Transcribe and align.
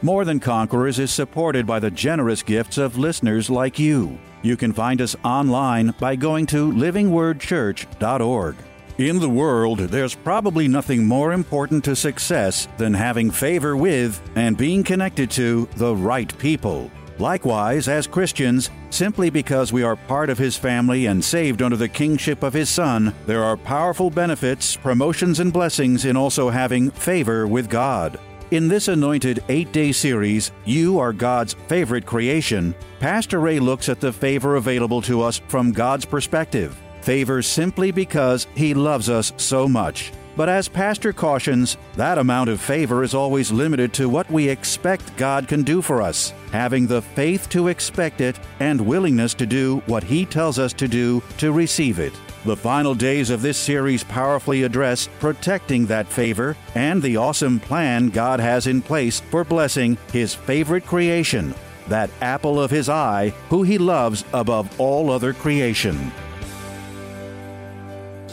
More 0.00 0.24
Than 0.24 0.38
Conquerors 0.38 1.00
is 1.00 1.10
supported 1.10 1.66
by 1.66 1.80
the 1.80 1.90
generous 1.90 2.44
gifts 2.44 2.78
of 2.78 2.96
listeners 2.96 3.50
like 3.50 3.80
you. 3.80 4.16
You 4.42 4.56
can 4.56 4.72
find 4.72 5.00
us 5.00 5.16
online 5.24 5.92
by 5.98 6.14
going 6.14 6.46
to 6.46 6.70
livingwordchurch.org. 6.70 8.56
In 8.98 9.18
the 9.18 9.28
world, 9.28 9.78
there's 9.78 10.14
probably 10.14 10.68
nothing 10.68 11.04
more 11.04 11.32
important 11.32 11.84
to 11.84 11.96
success 11.96 12.68
than 12.76 12.94
having 12.94 13.32
favor 13.32 13.76
with 13.76 14.22
and 14.36 14.56
being 14.56 14.84
connected 14.84 15.32
to 15.32 15.68
the 15.76 15.96
right 15.96 16.36
people. 16.38 16.92
Likewise, 17.18 17.88
as 17.88 18.06
Christians, 18.06 18.70
simply 18.90 19.30
because 19.30 19.72
we 19.72 19.82
are 19.82 19.96
part 19.96 20.30
of 20.30 20.38
His 20.38 20.56
family 20.56 21.06
and 21.06 21.24
saved 21.24 21.60
under 21.60 21.76
the 21.76 21.88
kingship 21.88 22.44
of 22.44 22.52
His 22.52 22.68
Son, 22.68 23.12
there 23.26 23.42
are 23.42 23.56
powerful 23.56 24.10
benefits, 24.10 24.76
promotions, 24.76 25.40
and 25.40 25.52
blessings 25.52 26.04
in 26.04 26.16
also 26.16 26.50
having 26.50 26.92
favor 26.92 27.48
with 27.48 27.68
God. 27.68 28.20
In 28.50 28.66
this 28.66 28.88
anointed 28.88 29.44
eight 29.50 29.72
day 29.72 29.92
series, 29.92 30.52
You 30.64 30.98
Are 30.98 31.12
God's 31.12 31.52
Favorite 31.52 32.06
Creation, 32.06 32.74
Pastor 32.98 33.40
Ray 33.40 33.58
looks 33.58 33.90
at 33.90 34.00
the 34.00 34.10
favor 34.10 34.56
available 34.56 35.02
to 35.02 35.20
us 35.20 35.36
from 35.48 35.70
God's 35.70 36.06
perspective. 36.06 36.80
Favor 37.02 37.42
simply 37.42 37.90
because 37.90 38.46
He 38.54 38.72
loves 38.72 39.10
us 39.10 39.34
so 39.36 39.68
much. 39.68 40.12
But 40.34 40.48
as 40.48 40.66
Pastor 40.66 41.12
cautions, 41.12 41.76
that 41.96 42.16
amount 42.16 42.48
of 42.48 42.58
favor 42.58 43.02
is 43.02 43.12
always 43.12 43.52
limited 43.52 43.92
to 43.94 44.08
what 44.08 44.30
we 44.30 44.48
expect 44.48 45.14
God 45.18 45.46
can 45.46 45.62
do 45.62 45.82
for 45.82 46.00
us, 46.00 46.32
having 46.50 46.86
the 46.86 47.02
faith 47.02 47.50
to 47.50 47.68
expect 47.68 48.22
it 48.22 48.40
and 48.60 48.80
willingness 48.80 49.34
to 49.34 49.44
do 49.44 49.82
what 49.84 50.02
He 50.02 50.24
tells 50.24 50.58
us 50.58 50.72
to 50.74 50.88
do 50.88 51.22
to 51.36 51.52
receive 51.52 51.98
it. 51.98 52.14
The 52.48 52.56
final 52.56 52.94
days 52.94 53.28
of 53.28 53.42
this 53.42 53.58
series 53.58 54.02
powerfully 54.04 54.62
address 54.62 55.06
protecting 55.20 55.84
that 55.88 56.08
favor 56.08 56.56
and 56.74 57.02
the 57.02 57.18
awesome 57.18 57.60
plan 57.60 58.08
God 58.08 58.40
has 58.40 58.66
in 58.66 58.80
place 58.80 59.20
for 59.20 59.44
blessing 59.44 59.98
His 60.14 60.34
favorite 60.34 60.86
creation, 60.86 61.54
that 61.88 62.08
apple 62.22 62.58
of 62.58 62.70
His 62.70 62.88
eye, 62.88 63.34
who 63.50 63.64
He 63.64 63.76
loves 63.76 64.24
above 64.32 64.80
all 64.80 65.10
other 65.10 65.34
creation. 65.34 66.10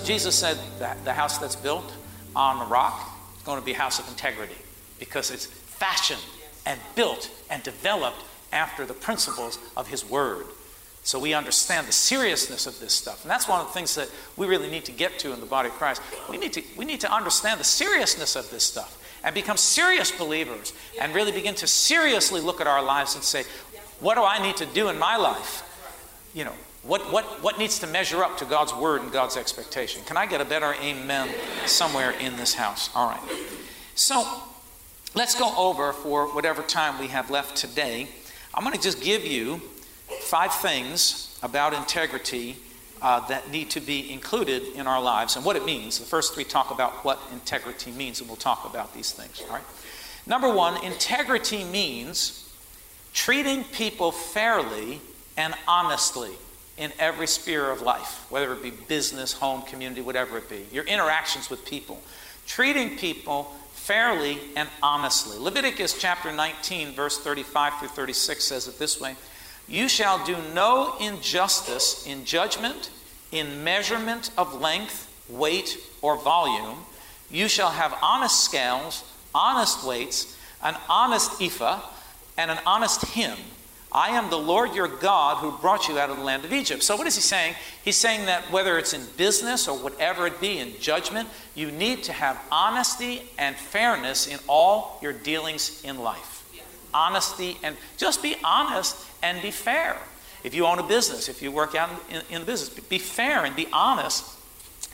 Jesus 0.06 0.34
said 0.34 0.58
that 0.80 1.04
the 1.04 1.12
house 1.12 1.38
that's 1.38 1.58
built 1.58 1.94
on 2.38 2.60
the 2.60 2.66
rock 2.68 3.20
is 3.36 3.44
going 3.44 3.60
to 3.60 3.66
be 3.66 3.74
a 3.74 3.78
house 3.78 4.00
of 4.00 4.08
integrity 4.08 4.56
because 4.98 5.30
it's 5.30 5.46
fashioned 5.46 6.24
and 6.66 6.80
built 6.96 7.30
and 7.50 7.62
developed 7.64 8.24
after 8.54 8.86
the 8.86 8.94
principles 8.94 9.60
of 9.76 9.90
His 9.90 10.10
Word. 10.10 10.46
So 11.06 11.20
we 11.20 11.36
understand 11.36 11.88
the 11.88 11.92
seriousness 11.92 12.66
of 12.66 12.80
this 12.80 12.92
stuff. 12.92 13.22
And 13.24 13.30
that's 13.30 13.48
one 13.48 13.62
of 13.62 13.68
the 13.68 13.74
things 13.74 13.94
that 13.94 14.10
we 14.38 14.48
really 14.48 14.72
need 14.72 14.86
to 14.86 14.92
get 14.92 15.20
to 15.20 15.34
in 15.34 15.40
the 15.40 15.46
body 15.46 15.70
of 15.70 15.76
Christ. 15.76 16.02
We 16.32 16.38
need 16.38 16.52
to, 16.54 16.64
we 16.76 16.84
need 16.84 17.00
to 17.02 17.14
understand 17.14 17.60
the 17.60 17.64
seriousness 17.64 18.36
of 18.36 18.50
this 18.50 18.64
stuff 18.64 19.00
and 19.24 19.36
become 19.36 19.56
serious 19.56 20.12
believers 20.12 20.74
and 21.00 21.14
really 21.14 21.32
begin 21.32 21.54
to 21.56 21.68
seriously 21.68 22.42
look 22.42 22.60
at 22.60 22.66
our 22.66 22.84
lives 22.84 23.14
and 23.14 23.24
say, 23.24 23.44
what 24.00 24.16
do 24.16 24.24
I 24.24 24.42
need 24.42 24.58
to 24.58 24.66
do 24.66 24.90
in 24.90 24.98
my 24.98 25.16
life? 25.16 25.62
You 26.34 26.46
know, 26.46 26.54
what, 26.82 27.12
what, 27.12 27.24
what 27.44 27.60
needs 27.60 27.78
to 27.80 27.88
measure 27.88 28.24
up 28.24 28.40
to 28.40 28.46
God's 28.46 28.74
word 28.74 29.04
and 29.04 29.12
God's 29.12 29.38
expectation? 29.38 30.02
Can 30.06 30.18
I 30.18 30.26
get 30.26 30.42
a 30.42 30.46
better 30.46 30.74
amen 30.82 31.30
somewhere 31.68 32.12
in 32.20 32.36
this 32.36 32.56
house? 32.56 32.90
All 32.96 33.10
right. 33.10 33.22
So 33.94 34.26
let's 35.14 35.36
go 35.36 35.54
over 35.56 35.94
for 35.94 36.34
whatever 36.34 36.64
time 36.64 37.00
we 37.00 37.10
have 37.10 37.30
left 37.30 37.56
today. 37.56 38.10
I'm 38.56 38.64
going 38.64 38.76
to 38.76 38.82
just 38.82 39.04
give 39.04 39.24
you 39.24 39.62
five 40.22 40.54
things 40.54 41.38
about 41.42 41.74
integrity 41.74 42.58
uh, 43.02 43.26
that 43.28 43.52
need 43.52 43.70
to 43.72 43.80
be 43.80 44.12
included 44.12 44.64
in 44.76 44.88
our 44.88 45.02
lives 45.02 45.36
and 45.36 45.46
what 45.46 45.56
it 45.56 45.66
means. 45.66 46.00
The 46.00 46.06
first 46.06 46.34
three 46.34 46.44
talk 46.44 46.72
about 46.72 47.04
what 47.06 47.20
integrity 47.32 47.92
means, 47.92 48.20
and 48.20 48.30
we'll 48.30 48.38
talk 48.38 48.66
about 48.66 48.94
these 48.94 49.12
things. 49.12 49.42
All 49.48 49.56
right. 49.56 49.64
Number 50.26 50.52
one, 50.52 50.84
integrity 50.84 51.64
means 51.64 52.52
treating 53.14 53.64
people 53.64 54.12
fairly 54.12 55.02
and 55.38 55.54
honestly 55.68 56.32
in 56.78 56.92
every 57.00 57.28
sphere 57.28 57.70
of 57.70 57.82
life, 57.82 58.26
whether 58.30 58.52
it 58.54 58.64
be 58.64 58.72
business, 58.72 59.34
home, 59.34 59.62
community, 59.62 60.02
whatever 60.02 60.38
it 60.38 60.50
be. 60.50 60.66
Your 60.72 60.84
interactions 60.86 61.50
with 61.50 61.66
people. 61.66 62.02
Treating 62.48 62.98
people 62.98 63.44
fairly 63.74 64.40
and 64.56 64.68
honestly. 64.82 65.38
Leviticus 65.38 65.98
chapter 65.98 66.32
19, 66.32 66.94
verse 66.94 67.20
35 67.20 67.80
through 67.80 67.88
36 67.90 68.44
says 68.44 68.68
it 68.68 68.80
this 68.80 69.00
way 69.00 69.16
you 69.68 69.90
shall 69.90 70.24
do 70.24 70.38
no 70.54 70.96
injustice 71.00 72.06
in 72.06 72.26
judgment, 72.26 72.92
in 73.32 73.64
measurement 73.64 74.30
of 74.38 74.62
length, 74.62 75.12
weight, 75.30 75.78
or 76.02 76.18
volume. 76.18 76.78
You 77.32 77.48
shall 77.48 77.72
have 77.72 77.98
honest 78.02 78.44
scales, 78.44 79.04
honest 79.34 79.86
weights, 79.86 80.38
an 80.64 80.76
honest 80.88 81.42
ephah, 81.42 81.82
and 82.38 82.52
an 82.52 82.60
honest 82.66 83.06
hin. 83.06 83.34
I 83.92 84.10
am 84.10 84.30
the 84.30 84.38
Lord 84.38 84.76
your 84.76 84.90
God 84.90 85.38
who 85.38 85.58
brought 85.60 85.88
you 85.88 85.98
out 85.98 86.10
of 86.10 86.18
the 86.18 86.24
land 86.24 86.44
of 86.44 86.52
Egypt. 86.52 86.84
So, 86.84 86.98
what 86.98 87.08
is 87.08 87.16
he 87.16 87.22
saying? 87.22 87.56
He's 87.84 87.96
saying 87.96 88.26
that 88.26 88.52
whether 88.52 88.78
it's 88.78 88.94
in 88.94 89.02
business 89.16 89.70
or 89.70 89.78
whatever 89.78 90.28
it 90.28 90.42
be, 90.42 90.60
in 90.60 90.74
judgment, 90.82 91.30
you 91.56 91.72
need 91.72 92.04
to 92.04 92.14
have 92.14 92.40
honesty 92.52 93.24
and 93.38 93.56
fairness 93.56 94.28
in 94.28 94.38
all 94.48 95.00
your 95.02 95.14
dealings 95.14 95.82
in 95.86 96.00
life 96.00 96.35
honesty 96.96 97.58
and 97.62 97.76
just 97.98 98.24
be 98.24 98.36
honest 98.44 98.96
and 99.22 99.42
be 99.42 99.52
fair. 99.52 99.98
If 100.44 100.56
you 100.56 100.66
own 100.66 100.80
a 100.80 100.84
business, 100.84 101.28
if 101.28 101.42
you 101.42 101.52
work 101.52 101.76
out 101.76 101.90
in, 102.10 102.22
in 102.30 102.42
the 102.42 102.46
business, 102.46 102.70
be 102.88 103.00
fair 103.00 103.46
and 103.46 103.56
be 103.56 103.68
honest. 103.74 104.24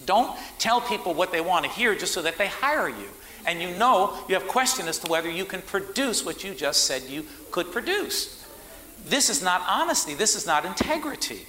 Don't 0.06 0.36
tell 0.58 0.82
people 0.82 1.14
what 1.14 1.32
they 1.32 1.42
want 1.42 1.66
to 1.66 1.72
hear 1.72 1.94
just 1.96 2.14
so 2.14 2.22
that 2.24 2.38
they 2.38 2.48
hire 2.48 2.90
you. 2.90 3.10
And 3.46 3.62
you 3.62 3.72
know 3.78 4.18
you 4.28 4.36
have 4.36 4.48
question 4.48 4.88
as 4.88 4.98
to 5.00 5.12
whether 5.12 5.30
you 5.30 5.46
can 5.46 5.62
produce 5.62 6.26
what 6.26 6.44
you 6.44 6.54
just 6.54 6.86
said 6.86 7.04
you 7.04 7.26
could 7.52 7.72
produce. 7.72 8.46
This 9.06 9.30
is 9.30 9.44
not 9.44 9.62
honesty. 9.68 10.14
This 10.14 10.36
is 10.36 10.46
not 10.48 10.66
integrity. 10.66 11.46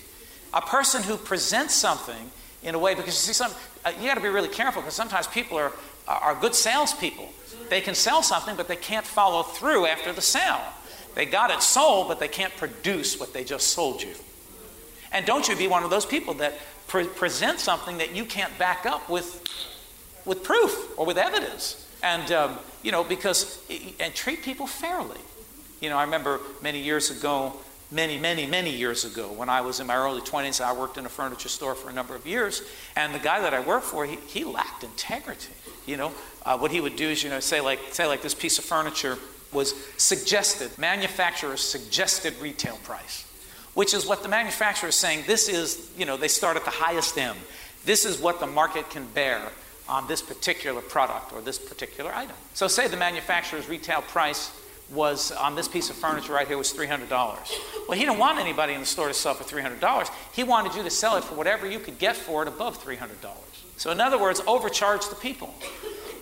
A 0.55 0.61
person 0.61 1.03
who 1.03 1.17
presents 1.17 1.75
something 1.75 2.31
in 2.63 2.75
a 2.75 2.79
way, 2.79 2.95
because 2.95 3.15
you 3.15 3.33
see, 3.33 3.33
some, 3.33 3.53
uh, 3.85 3.93
you 4.01 4.07
got 4.07 4.15
to 4.15 4.21
be 4.21 4.29
really 4.29 4.49
careful 4.49 4.83
because 4.83 4.95
sometimes 4.95 5.27
people 5.27 5.59
are, 5.59 5.73
are 6.07 6.35
good 6.35 6.55
salespeople 6.55 7.29
they 7.73 7.81
can 7.81 7.95
sell 7.95 8.23
something, 8.23 8.55
but 8.55 8.69
they 8.69 8.77
can't 8.77 9.07
follow 9.07 9.43
through 9.43 9.87
after 9.87 10.13
the 10.13 10.21
sale. 10.21 10.61
They 11.15 11.25
got 11.25 11.51
it 11.51 11.63
sold, 11.63 12.09
but 12.09 12.21
they 12.21 12.29
can't 12.29 12.55
produce 12.57 13.19
what 13.19 13.33
they 13.33 13.45
just 13.45 13.69
sold 13.69 14.03
you. 14.03 14.13
And 15.11 15.25
don't 15.25 15.49
you 15.49 15.57
be 15.57 15.69
one 15.69 15.83
of 15.83 15.89
those 15.89 16.05
people 16.05 16.35
that 16.35 16.55
pre- 16.87 17.07
present 17.07 17.61
something 17.61 17.99
that 17.99 18.15
you 18.15 18.27
can't 18.27 18.57
back 18.59 18.85
up 18.85 19.09
with, 19.09 19.43
with 20.27 20.43
proof 20.43 20.99
or 20.99 21.07
with 21.07 21.17
evidence. 21.17 21.89
And, 22.03 22.31
um, 22.33 22.59
you 22.83 22.93
know, 22.93 23.05
because, 23.05 23.59
and 23.99 24.15
treat 24.15 24.43
people 24.43 24.67
fairly. 24.67 25.21
You 25.81 25.89
know, 25.89 25.97
I 25.97 26.05
remember 26.05 26.41
many 26.63 26.81
years 26.81 27.11
ago, 27.11 27.55
many, 27.91 28.19
many, 28.19 28.47
many 28.47 28.71
years 28.71 29.05
ago, 29.05 29.29
when 29.33 29.49
I 29.49 29.61
was 29.63 29.81
in 29.81 29.87
my 29.87 29.97
early 29.97 30.21
20s, 30.21 30.63
I 30.63 30.73
worked 30.73 30.99
in 30.99 31.07
a 31.07 31.11
furniture 31.11 31.49
store 31.49 31.75
for 31.75 31.91
a 31.91 31.93
number 31.93 32.15
of 32.15 32.27
years. 32.27 32.63
And 32.97 33.15
the 33.15 33.19
guy 33.19 33.41
that 33.41 33.55
I 33.55 33.61
worked 33.61 33.87
for, 33.87 34.05
he, 34.05 34.17
he 34.27 34.45
lacked 34.45 34.85
integrity. 34.85 35.53
You 35.87 35.97
know, 35.97 36.13
uh, 36.45 36.59
what 36.59 36.71
he 36.71 36.81
would 36.81 36.97
do 36.97 37.09
is, 37.09 37.23
you 37.23 37.31
know, 37.31 37.41
say 37.41 37.61
like, 37.61 37.81
say 37.91 38.07
like 38.07 38.23
this 38.23 38.35
piece 38.35 38.59
of 38.59 38.65
furniture 38.65 39.19
was 39.53 39.75
suggested, 39.97 40.77
manufacturer's 40.79 41.61
suggested 41.61 42.35
retail 42.41 42.77
price, 42.85 43.27
which 43.75 43.95
is 43.95 44.07
what 44.07 44.23
the 44.23 44.29
manufacturer 44.29 44.89
is 44.89 44.95
saying. 44.95 45.25
This 45.27 45.49
is, 45.49 45.91
you 45.97 46.07
know, 46.07 46.17
they 46.17 46.29
start 46.29 46.57
at 46.57 46.65
the 46.65 46.71
highest 46.71 47.19
end. 47.19 47.39
This 47.85 48.05
is 48.05 48.19
what 48.19 48.41
the 48.41 48.47
market 48.47 48.89
can 48.91 49.07
bear 49.09 49.49
on 49.89 50.07
this 50.07 50.23
particular 50.23 50.81
product 50.81 51.33
or 51.33 51.41
this 51.41 51.59
particular 51.59 52.13
item. 52.15 52.37
So, 52.55 52.69
say 52.69 52.89
the 52.89 52.97
manufacturer's 52.97 53.69
retail 53.69 54.03
price 54.03 54.59
was 54.91 55.33
on 55.33 55.55
this 55.55 55.69
piece 55.69 55.91
of 55.91 55.97
furniture 55.97 56.33
right 56.33 56.47
here 56.47 56.59
was 56.59 56.73
$300. 56.73 57.09
Well, 57.09 57.99
he 57.99 58.05
didn't 58.05 58.19
want 58.19 58.39
anybody 58.39 58.75
in 58.75 58.81
the 58.81 58.87
store 58.87 59.09
to 59.09 59.15
sell 59.15 59.35
for 59.35 59.45
$300. 59.45 60.11
He 60.33 60.45
wanted 60.45 60.75
you 60.75 60.83
to 60.83 60.91
sell 60.91 61.17
it 61.17 61.25
for 61.25 61.35
whatever 61.35 61.67
you 61.67 61.79
could 61.79 61.99
get 61.99 62.15
for 62.15 62.43
it 62.43 62.49
above 62.49 62.83
$300. 62.83 63.09
So, 63.77 63.91
in 63.91 64.01
other 64.01 64.19
words, 64.19 64.41
overcharge 64.47 65.09
the 65.09 65.17
people. 65.17 65.55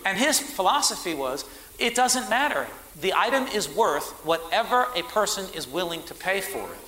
And 0.05 0.19
his 0.19 0.39
philosophy 0.39 1.15
was 1.15 1.45
it 1.79 1.95
doesn't 1.95 2.29
matter. 2.29 2.67
The 3.01 3.15
item 3.15 3.47
is 3.47 3.69
worth 3.69 4.11
whatever 4.25 4.89
a 4.95 5.03
person 5.03 5.47
is 5.55 5.67
willing 5.67 6.03
to 6.05 6.15
pay 6.15 6.41
for 6.41 6.59
it. 6.59 6.79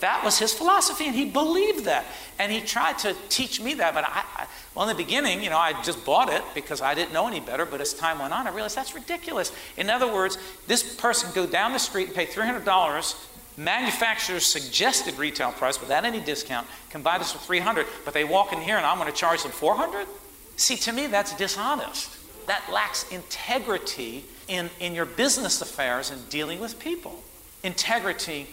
That 0.00 0.22
was 0.22 0.38
his 0.38 0.52
philosophy, 0.52 1.06
and 1.06 1.14
he 1.14 1.24
believed 1.24 1.86
that. 1.86 2.04
And 2.38 2.52
he 2.52 2.60
tried 2.60 2.98
to 2.98 3.16
teach 3.30 3.62
me 3.62 3.74
that. 3.74 3.94
But 3.94 4.04
I, 4.04 4.24
I, 4.36 4.46
well, 4.74 4.86
in 4.86 4.94
the 4.94 5.02
beginning, 5.02 5.42
you 5.42 5.48
know, 5.48 5.56
I 5.56 5.80
just 5.82 6.04
bought 6.04 6.30
it 6.30 6.42
because 6.54 6.82
I 6.82 6.94
didn't 6.94 7.14
know 7.14 7.26
any 7.26 7.40
better. 7.40 7.64
But 7.64 7.80
as 7.80 7.94
time 7.94 8.18
went 8.18 8.34
on, 8.34 8.46
I 8.46 8.50
realized 8.50 8.76
that's 8.76 8.94
ridiculous. 8.94 9.52
In 9.78 9.88
other 9.88 10.12
words, 10.12 10.36
this 10.66 10.94
person 10.96 11.30
go 11.34 11.46
down 11.46 11.72
the 11.72 11.78
street 11.78 12.08
and 12.08 12.14
pay 12.14 12.26
$300 12.26 13.16
manufacturer's 13.56 14.44
suggested 14.44 15.16
retail 15.18 15.50
price 15.52 15.80
without 15.80 16.04
any 16.04 16.20
discount 16.20 16.66
can 16.90 17.00
buy 17.00 17.16
this 17.16 17.32
for 17.32 17.38
300 17.38 17.86
but 18.04 18.12
they 18.12 18.22
walk 18.22 18.52
in 18.52 18.60
here 18.60 18.76
and 18.76 18.84
i'm 18.84 18.98
going 18.98 19.10
to 19.10 19.16
charge 19.16 19.42
them 19.42 19.50
400 19.50 20.06
see 20.56 20.76
to 20.76 20.92
me 20.92 21.06
that's 21.06 21.34
dishonest 21.36 22.15
that 22.46 22.64
lacks 22.72 23.08
integrity 23.10 24.24
in, 24.48 24.70
in 24.80 24.94
your 24.94 25.06
business 25.06 25.60
affairs 25.60 26.10
and 26.10 26.28
dealing 26.28 26.60
with 26.60 26.78
people 26.78 27.22
integrity 27.62 28.46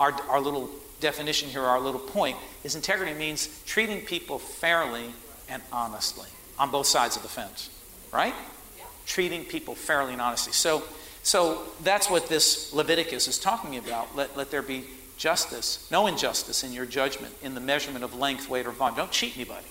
our, 0.00 0.12
our 0.28 0.40
little 0.40 0.70
definition 1.00 1.48
here, 1.48 1.62
our 1.62 1.80
little 1.80 2.00
point, 2.00 2.36
is 2.64 2.74
integrity 2.74 3.14
means 3.14 3.62
treating 3.66 4.00
people 4.00 4.38
fairly 4.38 5.12
and 5.48 5.62
honestly 5.72 6.28
on 6.58 6.70
both 6.70 6.86
sides 6.86 7.16
of 7.16 7.22
the 7.22 7.28
fence, 7.28 7.70
right? 8.12 8.34
Treating 9.06 9.44
people 9.44 9.74
fairly 9.74 10.12
and 10.12 10.20
honestly. 10.20 10.52
So, 10.52 10.82
so 11.22 11.62
that's 11.82 12.10
what 12.10 12.28
this 12.28 12.72
Leviticus 12.72 13.28
is 13.28 13.38
talking 13.38 13.76
about. 13.76 14.14
Let, 14.16 14.36
let 14.36 14.50
there 14.50 14.62
be 14.62 14.84
justice, 15.16 15.86
no 15.90 16.06
injustice 16.06 16.64
in 16.64 16.72
your 16.72 16.86
judgment, 16.86 17.34
in 17.42 17.54
the 17.54 17.60
measurement 17.60 18.04
of 18.04 18.14
length, 18.14 18.48
weight, 18.48 18.66
or 18.66 18.72
volume. 18.72 18.96
Don't 18.96 19.10
cheat 19.10 19.36
anybody. 19.36 19.66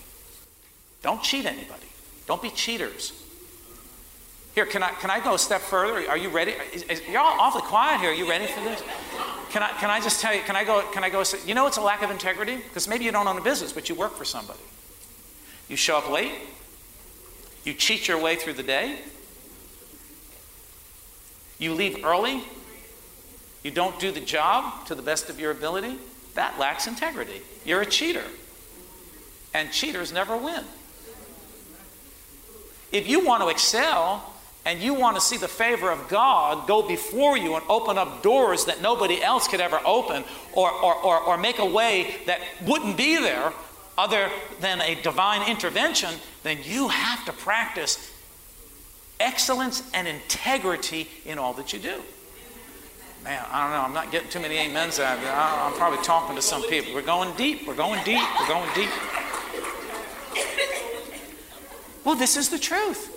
Don't 1.02 1.22
cheat 1.22 1.46
anybody. 1.46 1.86
Don't 2.26 2.42
be 2.42 2.50
cheaters. 2.50 3.12
Here, 4.54 4.66
can 4.66 4.82
I, 4.82 4.90
can 4.90 5.10
I 5.10 5.20
go 5.20 5.34
a 5.34 5.38
step 5.38 5.60
further? 5.60 6.08
Are 6.08 6.16
you 6.16 6.30
ready? 6.30 6.54
Is, 6.72 6.82
is, 6.84 7.02
you're 7.08 7.20
all 7.20 7.38
awfully 7.38 7.62
quiet 7.62 8.00
here. 8.00 8.10
Are 8.10 8.14
you 8.14 8.28
ready 8.28 8.46
for 8.46 8.60
this? 8.60 8.82
Can 9.50 9.62
I, 9.62 9.68
can 9.78 9.88
I 9.88 10.00
just 10.00 10.20
tell 10.20 10.34
you, 10.34 10.42
can 10.42 10.56
I 10.56 10.64
go, 10.64 10.82
can 10.92 11.04
I 11.04 11.10
go, 11.10 11.22
you 11.46 11.54
know 11.54 11.66
it's 11.66 11.76
a 11.76 11.82
lack 11.82 12.02
of 12.02 12.10
integrity? 12.10 12.56
Because 12.56 12.88
maybe 12.88 13.04
you 13.04 13.12
don't 13.12 13.26
own 13.26 13.38
a 13.38 13.42
business, 13.42 13.72
but 13.72 13.88
you 13.88 13.94
work 13.94 14.14
for 14.14 14.24
somebody. 14.24 14.60
You 15.68 15.76
show 15.76 15.96
up 15.98 16.10
late. 16.10 16.32
You 17.64 17.74
cheat 17.74 18.08
your 18.08 18.20
way 18.20 18.36
through 18.36 18.54
the 18.54 18.62
day. 18.62 18.98
You 21.58 21.74
leave 21.74 22.04
early. 22.04 22.42
You 23.62 23.70
don't 23.70 23.98
do 23.98 24.10
the 24.10 24.20
job 24.20 24.86
to 24.86 24.94
the 24.94 25.02
best 25.02 25.28
of 25.28 25.38
your 25.38 25.50
ability. 25.50 25.98
That 26.34 26.58
lacks 26.58 26.86
integrity. 26.86 27.42
You're 27.64 27.82
a 27.82 27.86
cheater. 27.86 28.24
And 29.52 29.72
cheaters 29.72 30.12
never 30.12 30.36
win. 30.36 30.64
If 32.92 33.08
you 33.08 33.24
want 33.24 33.42
to 33.42 33.48
excel, 33.48 34.34
and 34.68 34.82
you 34.82 34.92
want 34.92 35.16
to 35.16 35.20
see 35.22 35.38
the 35.38 35.48
favor 35.48 35.90
of 35.90 36.08
God 36.08 36.68
go 36.68 36.86
before 36.86 37.38
you 37.38 37.54
and 37.54 37.64
open 37.70 37.96
up 37.96 38.22
doors 38.22 38.66
that 38.66 38.82
nobody 38.82 39.22
else 39.22 39.48
could 39.48 39.62
ever 39.62 39.80
open 39.82 40.24
or, 40.52 40.70
or, 40.70 40.94
or, 40.94 41.20
or 41.20 41.38
make 41.38 41.58
a 41.58 41.64
way 41.64 42.16
that 42.26 42.42
wouldn't 42.66 42.98
be 42.98 43.16
there 43.16 43.54
other 43.96 44.28
than 44.60 44.82
a 44.82 44.94
divine 44.96 45.48
intervention, 45.50 46.10
then 46.42 46.58
you 46.64 46.88
have 46.88 47.24
to 47.24 47.32
practice 47.32 48.12
excellence 49.18 49.90
and 49.94 50.06
integrity 50.06 51.08
in 51.24 51.38
all 51.38 51.54
that 51.54 51.72
you 51.72 51.78
do. 51.78 52.02
Man, 53.24 53.42
I 53.50 53.62
don't 53.62 53.70
know. 53.70 53.80
I'm 53.80 53.94
not 53.94 54.12
getting 54.12 54.28
too 54.28 54.40
many 54.40 54.58
amens 54.58 55.00
out 55.00 55.16
of 55.16 55.24
it. 55.24 55.30
I'm 55.30 55.72
probably 55.72 56.04
talking 56.04 56.36
to 56.36 56.42
some 56.42 56.62
people. 56.64 56.92
We're 56.92 57.00
going 57.00 57.34
deep. 57.36 57.66
We're 57.66 57.74
going 57.74 58.04
deep. 58.04 58.22
We're 58.38 58.48
going 58.48 58.68
deep. 58.74 58.90
Well, 62.04 62.16
this 62.16 62.36
is 62.36 62.50
the 62.50 62.58
truth. 62.58 63.14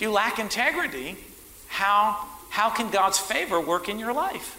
If 0.00 0.04
you 0.04 0.12
lack 0.12 0.38
integrity, 0.38 1.18
how, 1.68 2.26
how 2.48 2.70
can 2.70 2.88
God's 2.88 3.18
favor 3.18 3.60
work 3.60 3.86
in 3.86 3.98
your 3.98 4.14
life? 4.14 4.56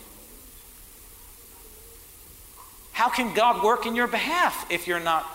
How 2.92 3.10
can 3.10 3.34
God 3.34 3.64
work 3.64 3.88
in 3.88 3.96
your 3.96 4.06
behalf 4.06 4.70
if 4.70 4.86
you're 4.86 5.00
not 5.00 5.26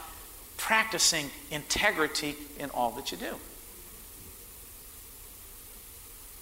practicing 0.58 1.28
integrity 1.50 2.36
in 2.60 2.70
all 2.70 2.92
that 2.92 3.10
you 3.10 3.18
do? 3.18 3.34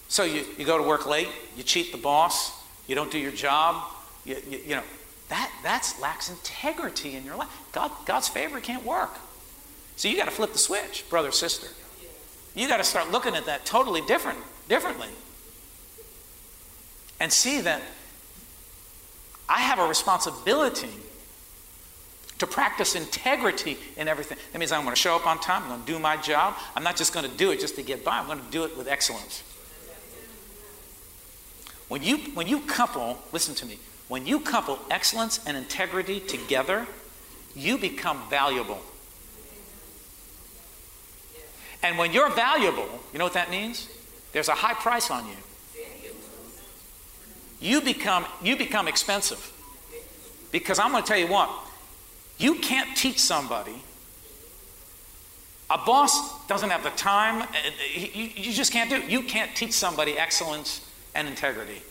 So 0.08 0.24
you, 0.24 0.44
you 0.58 0.66
go 0.66 0.76
to 0.76 0.84
work 0.84 1.06
late, 1.06 1.28
you 1.56 1.62
cheat 1.62 1.90
the 1.90 1.96
boss, 1.96 2.52
you 2.86 2.94
don't 2.94 3.10
do 3.10 3.18
your 3.18 3.32
job, 3.32 3.82
you, 4.26 4.36
you, 4.46 4.58
you 4.58 4.74
know, 4.74 4.84
that 5.30 5.50
that's 5.62 5.98
lacks 6.02 6.28
integrity 6.28 7.16
in 7.16 7.24
your 7.24 7.36
life. 7.36 7.48
God, 7.72 7.90
God's 8.04 8.28
favor 8.28 8.60
can't 8.60 8.84
work. 8.84 9.16
So 9.96 10.08
you 10.08 10.18
got 10.18 10.26
to 10.26 10.30
flip 10.30 10.52
the 10.52 10.58
switch, 10.58 11.08
brother, 11.08 11.32
sister. 11.32 11.68
You 12.54 12.68
got 12.68 12.76
to 12.76 12.84
start 12.84 13.10
looking 13.10 13.34
at 13.34 13.46
that 13.46 13.64
totally 13.64 14.00
different, 14.02 14.38
differently. 14.68 15.08
And 17.20 17.32
see 17.32 17.60
that 17.62 17.82
I 19.48 19.60
have 19.60 19.78
a 19.78 19.88
responsibility 19.88 20.90
to 22.38 22.46
practice 22.46 22.94
integrity 22.94 23.78
in 23.96 24.08
everything. 24.08 24.38
That 24.52 24.58
means 24.58 24.72
I'm 24.72 24.82
going 24.82 24.94
to 24.94 25.00
show 25.00 25.16
up 25.16 25.26
on 25.26 25.38
time, 25.38 25.62
I'm 25.62 25.68
going 25.68 25.80
to 25.80 25.86
do 25.86 25.98
my 25.98 26.16
job. 26.16 26.54
I'm 26.74 26.82
not 26.82 26.96
just 26.96 27.12
going 27.12 27.28
to 27.28 27.36
do 27.36 27.50
it 27.50 27.60
just 27.60 27.76
to 27.76 27.82
get 27.82 28.04
by, 28.04 28.18
I'm 28.18 28.26
going 28.26 28.40
to 28.40 28.50
do 28.50 28.64
it 28.64 28.76
with 28.76 28.88
excellence. 28.88 29.42
When 31.88 32.02
you, 32.02 32.16
when 32.34 32.46
you 32.46 32.60
couple, 32.60 33.18
listen 33.32 33.54
to 33.56 33.66
me, 33.66 33.78
when 34.08 34.26
you 34.26 34.40
couple 34.40 34.78
excellence 34.90 35.40
and 35.46 35.56
integrity 35.56 36.20
together, 36.20 36.86
you 37.54 37.78
become 37.78 38.20
valuable. 38.28 38.80
And 41.84 41.98
when 41.98 42.14
you're 42.14 42.30
valuable, 42.30 42.88
you 43.12 43.18
know 43.18 43.26
what 43.26 43.34
that 43.34 43.50
means? 43.50 43.90
There's 44.32 44.48
a 44.48 44.54
high 44.54 44.72
price 44.72 45.10
on 45.10 45.26
you. 45.28 45.36
You 47.60 47.82
become, 47.82 48.24
you 48.42 48.56
become 48.56 48.88
expensive. 48.88 49.52
Because 50.50 50.78
I'm 50.78 50.92
going 50.92 51.02
to 51.02 51.06
tell 51.06 51.18
you 51.18 51.26
what, 51.26 51.50
you 52.38 52.54
can't 52.54 52.96
teach 52.96 53.18
somebody. 53.18 53.82
A 55.68 55.76
boss 55.76 56.46
doesn't 56.46 56.70
have 56.70 56.84
the 56.84 56.90
time. 56.90 57.42
Uh, 57.42 57.44
uh, 57.44 57.48
you 57.94 58.52
just 58.52 58.72
can't 58.72 58.88
do 58.88 58.96
it. 58.96 59.10
You 59.10 59.22
can't 59.22 59.54
teach 59.54 59.72
somebody 59.72 60.16
excellence 60.16 60.90
and 61.14 61.28
integrity. 61.28 61.82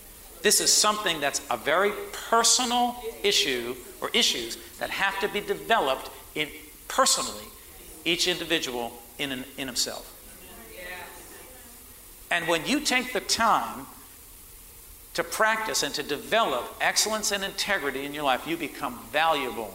This 0.42 0.60
is 0.60 0.74
something 0.74 1.22
that's 1.22 1.42
a 1.52 1.58
very 1.58 1.92
personal 2.30 2.96
issue 3.22 3.76
or 4.02 4.10
issues 4.14 4.58
that 4.80 4.90
have 4.90 5.20
to 5.20 5.28
be 5.28 5.40
developed 5.40 6.10
in 6.34 6.50
personally, 6.88 7.46
each 8.06 8.28
individual 8.28 8.92
in, 9.18 9.32
an, 9.32 9.46
in 9.58 9.68
himself. 9.68 10.10
And 12.32 12.48
when 12.48 12.66
you 12.66 12.80
take 12.80 13.14
the 13.14 13.20
time 13.20 13.86
to 15.14 15.24
practice 15.24 15.84
and 15.84 15.94
to 15.94 16.02
develop 16.02 16.76
excellence 16.82 17.32
and 17.32 17.44
integrity 17.44 18.06
in 18.06 18.14
your 18.14 18.24
life, 18.24 18.48
you 18.48 18.58
become 18.58 19.00
valuable. 19.12 19.74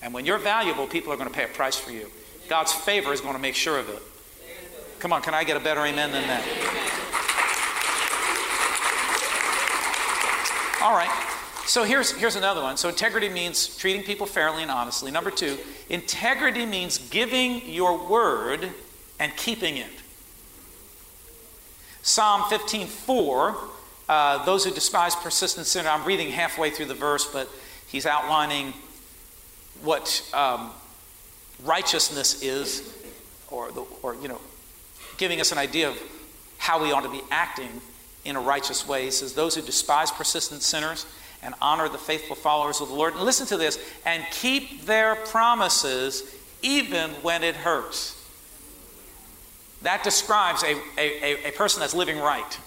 And 0.00 0.14
when 0.14 0.24
you're 0.24 0.38
valuable, 0.38 0.86
people 0.86 1.12
are 1.12 1.16
going 1.16 1.28
to 1.28 1.34
pay 1.34 1.44
a 1.44 1.48
price 1.48 1.76
for 1.76 1.92
you. 1.92 2.10
God's 2.48 2.72
favor 2.72 3.12
is 3.12 3.20
going 3.20 3.34
to 3.34 3.40
make 3.40 3.54
sure 3.54 3.78
of 3.78 3.88
it. 3.90 4.02
Come 4.98 5.12
on, 5.12 5.20
can 5.20 5.34
I 5.34 5.44
get 5.44 5.56
a 5.56 5.60
better 5.60 5.80
amen 5.80 6.12
than 6.12 6.26
that? 6.28 6.42
All 10.82 10.96
right. 10.96 11.31
So 11.72 11.84
here's, 11.84 12.10
here's 12.10 12.36
another 12.36 12.60
one. 12.60 12.76
So 12.76 12.90
integrity 12.90 13.30
means 13.30 13.78
treating 13.78 14.02
people 14.02 14.26
fairly 14.26 14.60
and 14.60 14.70
honestly. 14.70 15.10
Number 15.10 15.30
two, 15.30 15.56
integrity 15.88 16.66
means 16.66 16.98
giving 16.98 17.66
your 17.66 17.96
word 18.06 18.68
and 19.18 19.34
keeping 19.38 19.78
it. 19.78 19.88
Psalm 22.02 22.42
15:4, 22.42 23.56
uh, 24.06 24.44
those 24.44 24.66
who 24.66 24.70
despise 24.70 25.16
persistent 25.16 25.66
sin. 25.66 25.86
I'm 25.86 26.04
reading 26.04 26.30
halfway 26.30 26.68
through 26.68 26.86
the 26.86 26.94
verse, 26.94 27.24
but 27.24 27.48
he's 27.86 28.04
outlining 28.04 28.74
what 29.80 30.22
um, 30.34 30.72
righteousness 31.64 32.42
is, 32.42 32.82
or, 33.50 33.72
the, 33.72 33.86
or 34.02 34.14
you 34.16 34.28
know, 34.28 34.42
giving 35.16 35.40
us 35.40 35.52
an 35.52 35.58
idea 35.58 35.88
of 35.88 35.98
how 36.58 36.82
we 36.82 36.92
ought 36.92 37.04
to 37.04 37.10
be 37.10 37.22
acting 37.30 37.80
in 38.26 38.36
a 38.36 38.40
righteous 38.40 38.86
way. 38.86 39.06
He 39.06 39.10
says, 39.10 39.32
"Those 39.32 39.54
who 39.54 39.62
despise 39.62 40.10
persistent 40.10 40.62
sinners." 40.62 41.06
And 41.42 41.54
honor 41.60 41.88
the 41.88 41.98
faithful 41.98 42.36
followers 42.36 42.80
of 42.80 42.88
the 42.88 42.94
Lord. 42.94 43.14
And 43.14 43.22
listen 43.22 43.46
to 43.48 43.56
this 43.56 43.78
and 44.06 44.24
keep 44.30 44.86
their 44.86 45.16
promises 45.16 46.34
even 46.62 47.10
when 47.22 47.42
it 47.42 47.56
hurts. 47.56 48.18
That 49.82 50.04
describes 50.04 50.62
a, 50.62 50.80
a, 50.96 51.48
a 51.48 51.52
person 51.52 51.80
that's 51.80 51.94
living 51.94 52.18
right. 52.18 52.58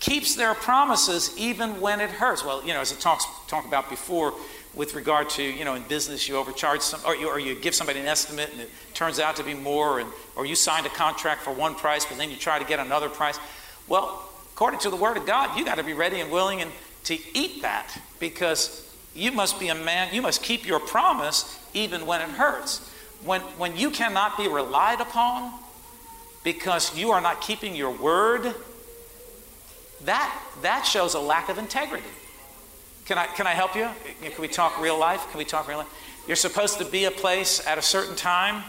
Keeps 0.00 0.34
their 0.34 0.54
promises 0.54 1.34
even 1.38 1.80
when 1.80 2.00
it 2.00 2.10
hurts. 2.10 2.44
Well, 2.44 2.64
you 2.64 2.72
know, 2.72 2.80
as 2.80 2.92
talks 2.98 3.26
talked 3.46 3.66
about 3.66 3.90
before, 3.90 4.32
with 4.74 4.94
regard 4.94 5.28
to 5.30 5.42
you 5.42 5.64
know 5.64 5.74
in 5.74 5.82
business 5.84 6.28
you 6.28 6.36
overcharge 6.36 6.80
some 6.80 7.00
or 7.06 7.14
you, 7.14 7.28
or 7.28 7.38
you 7.38 7.54
give 7.54 7.74
somebody 7.74 8.00
an 8.00 8.06
estimate 8.06 8.50
and 8.52 8.60
it 8.60 8.70
turns 8.92 9.20
out 9.20 9.36
to 9.36 9.44
be 9.44 9.54
more 9.54 10.00
and 10.00 10.10
or 10.36 10.44
you 10.44 10.54
signed 10.54 10.86
a 10.86 10.90
contract 10.90 11.42
for 11.42 11.52
one 11.52 11.74
price 11.74 12.04
but 12.04 12.18
then 12.18 12.30
you 12.30 12.36
try 12.36 12.58
to 12.58 12.64
get 12.64 12.80
another 12.80 13.08
price 13.08 13.38
well 13.88 14.28
according 14.52 14.80
to 14.80 14.90
the 14.90 14.96
word 14.96 15.16
of 15.16 15.26
god 15.26 15.56
you 15.58 15.64
got 15.64 15.76
to 15.76 15.84
be 15.84 15.92
ready 15.92 16.20
and 16.20 16.30
willing 16.30 16.60
and 16.60 16.70
to 17.04 17.18
eat 17.34 17.62
that 17.62 17.96
because 18.18 18.80
you 19.14 19.30
must 19.32 19.60
be 19.60 19.68
a 19.68 19.74
man, 19.74 20.12
you 20.12 20.22
must 20.22 20.42
keep 20.42 20.66
your 20.66 20.80
promise 20.80 21.60
even 21.72 22.06
when 22.06 22.20
it 22.20 22.28
hurts. 22.30 22.90
When, 23.24 23.40
when 23.58 23.76
you 23.76 23.90
cannot 23.90 24.36
be 24.36 24.48
relied 24.48 25.00
upon 25.00 25.52
because 26.42 26.96
you 26.96 27.10
are 27.10 27.20
not 27.20 27.40
keeping 27.40 27.74
your 27.74 27.90
word, 27.90 28.54
that, 30.02 30.42
that 30.62 30.84
shows 30.84 31.14
a 31.14 31.20
lack 31.20 31.48
of 31.48 31.58
integrity. 31.58 32.04
Can 33.06 33.18
I, 33.18 33.26
can 33.26 33.46
I 33.46 33.52
help 33.52 33.76
you? 33.76 33.88
Can 34.22 34.40
we 34.40 34.48
talk 34.48 34.80
real 34.80 34.98
life? 34.98 35.26
Can 35.30 35.38
we 35.38 35.44
talk 35.44 35.68
real 35.68 35.78
life? 35.78 36.22
You're 36.26 36.36
supposed 36.36 36.78
to 36.78 36.84
be 36.84 37.04
a 37.04 37.10
place 37.10 37.66
at 37.66 37.78
a 37.78 37.82
certain 37.82 38.16
time. 38.16 38.62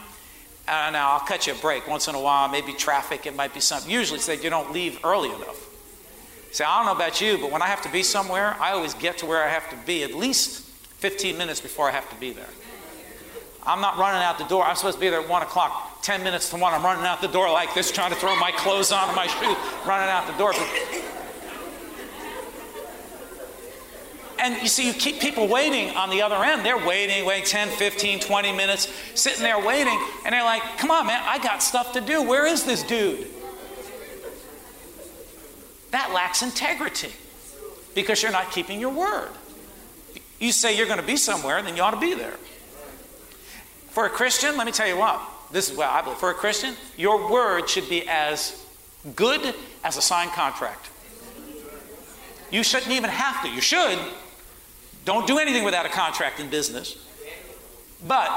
Uh, 0.68 0.90
now, 0.92 1.12
I'll 1.12 1.20
cut 1.20 1.48
you 1.48 1.54
a 1.54 1.58
break 1.58 1.88
once 1.88 2.08
in 2.08 2.16
a 2.16 2.20
while. 2.20 2.48
Maybe 2.50 2.74
traffic, 2.74 3.26
it 3.26 3.36
might 3.36 3.54
be 3.54 3.60
something. 3.60 3.90
Usually, 3.90 4.20
say 4.20 4.42
you 4.42 4.50
don't 4.50 4.74
leave 4.74 5.00
early 5.06 5.30
enough. 5.30 5.70
Say, 6.56 6.64
I 6.64 6.78
don't 6.78 6.86
know 6.86 6.94
about 6.94 7.20
you, 7.20 7.38
but 7.38 7.52
when 7.52 7.62
I 7.62 7.68
have 7.68 7.82
to 7.82 7.92
be 7.92 8.02
somewhere, 8.02 8.56
I 8.62 8.72
always 8.72 8.94
get 8.94 9.18
to 9.18 9.26
where 9.26 9.44
I 9.44 9.50
have 9.50 9.70
to 9.72 9.76
be 9.86 10.04
at 10.04 10.14
least 10.14 10.62
15 10.62 11.38
minutes 11.38 11.60
before 11.60 11.90
I 11.90 11.92
have 11.92 12.10
to 12.12 12.16
be 12.16 12.32
there. 12.32 12.48
I'm 13.64 13.82
not 13.82 13.98
running 13.98 14.22
out 14.22 14.38
the 14.38 14.46
door. 14.46 14.64
I'm 14.64 14.78
supposed 14.78 14.96
to 14.96 15.02
be 15.02 15.10
there 15.10 15.20
at 15.20 15.28
1 15.28 15.42
o'clock. 15.42 16.02
10 16.02 16.24
minutes 16.24 16.50
to 16.52 16.56
1, 16.56 16.74
I'm 16.74 16.82
running 16.82 17.04
out 17.04 17.20
the 17.20 17.28
door 17.28 17.52
like 17.52 17.74
this, 17.74 17.92
trying 17.92 18.12
to 18.12 18.16
throw 18.16 18.38
my 18.38 18.52
clothes 18.52 18.94
on 18.94 19.10
and 19.10 19.18
my 19.18 19.28
shoes, 19.28 19.58
running 19.86 20.08
out 20.08 20.28
the 20.28 20.38
door. 20.38 20.54
And 24.40 24.62
you 24.62 24.70
see, 24.70 24.88
you 24.88 24.94
keep 24.94 25.20
people 25.20 25.50
waiting 25.50 25.94
on 25.98 26.10
the 26.10 26.22
other 26.22 26.38
end. 26.38 26.66
They're 26.66 26.78
waiting, 26.88 27.26
waiting 27.26 27.46
10, 27.46 27.68
15, 27.68 28.22
20 28.22 28.52
minutes, 28.54 28.90
sitting 29.14 29.44
there 29.44 29.60
waiting, 29.60 30.00
and 30.24 30.32
they're 30.32 30.46
like, 30.46 30.64
come 30.78 30.90
on, 30.90 31.06
man, 31.06 31.22
I 31.26 31.38
got 31.38 31.62
stuff 31.62 31.92
to 31.92 32.00
do. 32.00 32.24
Where 32.24 32.46
is 32.46 32.64
this 32.64 32.82
dude? 32.82 33.28
That 35.96 36.12
lacks 36.12 36.42
integrity 36.42 37.14
because 37.94 38.22
you're 38.22 38.34
not 38.34 38.52
keeping 38.52 38.82
your 38.82 38.90
word. 38.90 39.30
You 40.42 40.52
say 40.52 40.76
you're 40.76 40.88
going 40.88 41.00
to 41.00 41.06
be 41.06 41.16
somewhere, 41.16 41.62
then 41.62 41.78
you 41.78 41.84
ought 41.84 41.92
to 41.92 42.00
be 42.02 42.14
there. 42.14 42.36
For 43.92 44.06
a 44.06 44.10
Christian, 44.10 44.58
let 44.58 44.66
me 44.66 44.74
tell 44.74 44.90
you 44.90 44.98
what. 44.98 45.22
This 45.54 45.72
is 45.72 45.78
what 45.78 45.88
I 45.88 46.02
believe. 46.02 46.18
For 46.18 46.32
a 46.32 46.34
Christian, 46.34 46.76
your 46.98 47.32
word 47.32 47.70
should 47.70 47.88
be 47.88 48.06
as 48.10 48.62
good 49.16 49.56
as 49.86 49.96
a 49.96 50.02
signed 50.02 50.32
contract. 50.32 50.90
You 52.52 52.62
shouldn't 52.62 52.92
even 52.92 53.10
have 53.10 53.42
to. 53.44 53.50
You 53.50 53.62
should. 53.62 53.98
Don't 55.06 55.26
do 55.26 55.38
anything 55.38 55.64
without 55.64 55.86
a 55.86 55.90
contract 55.90 56.42
in 56.42 56.50
business. 56.50 56.98
But 58.06 58.30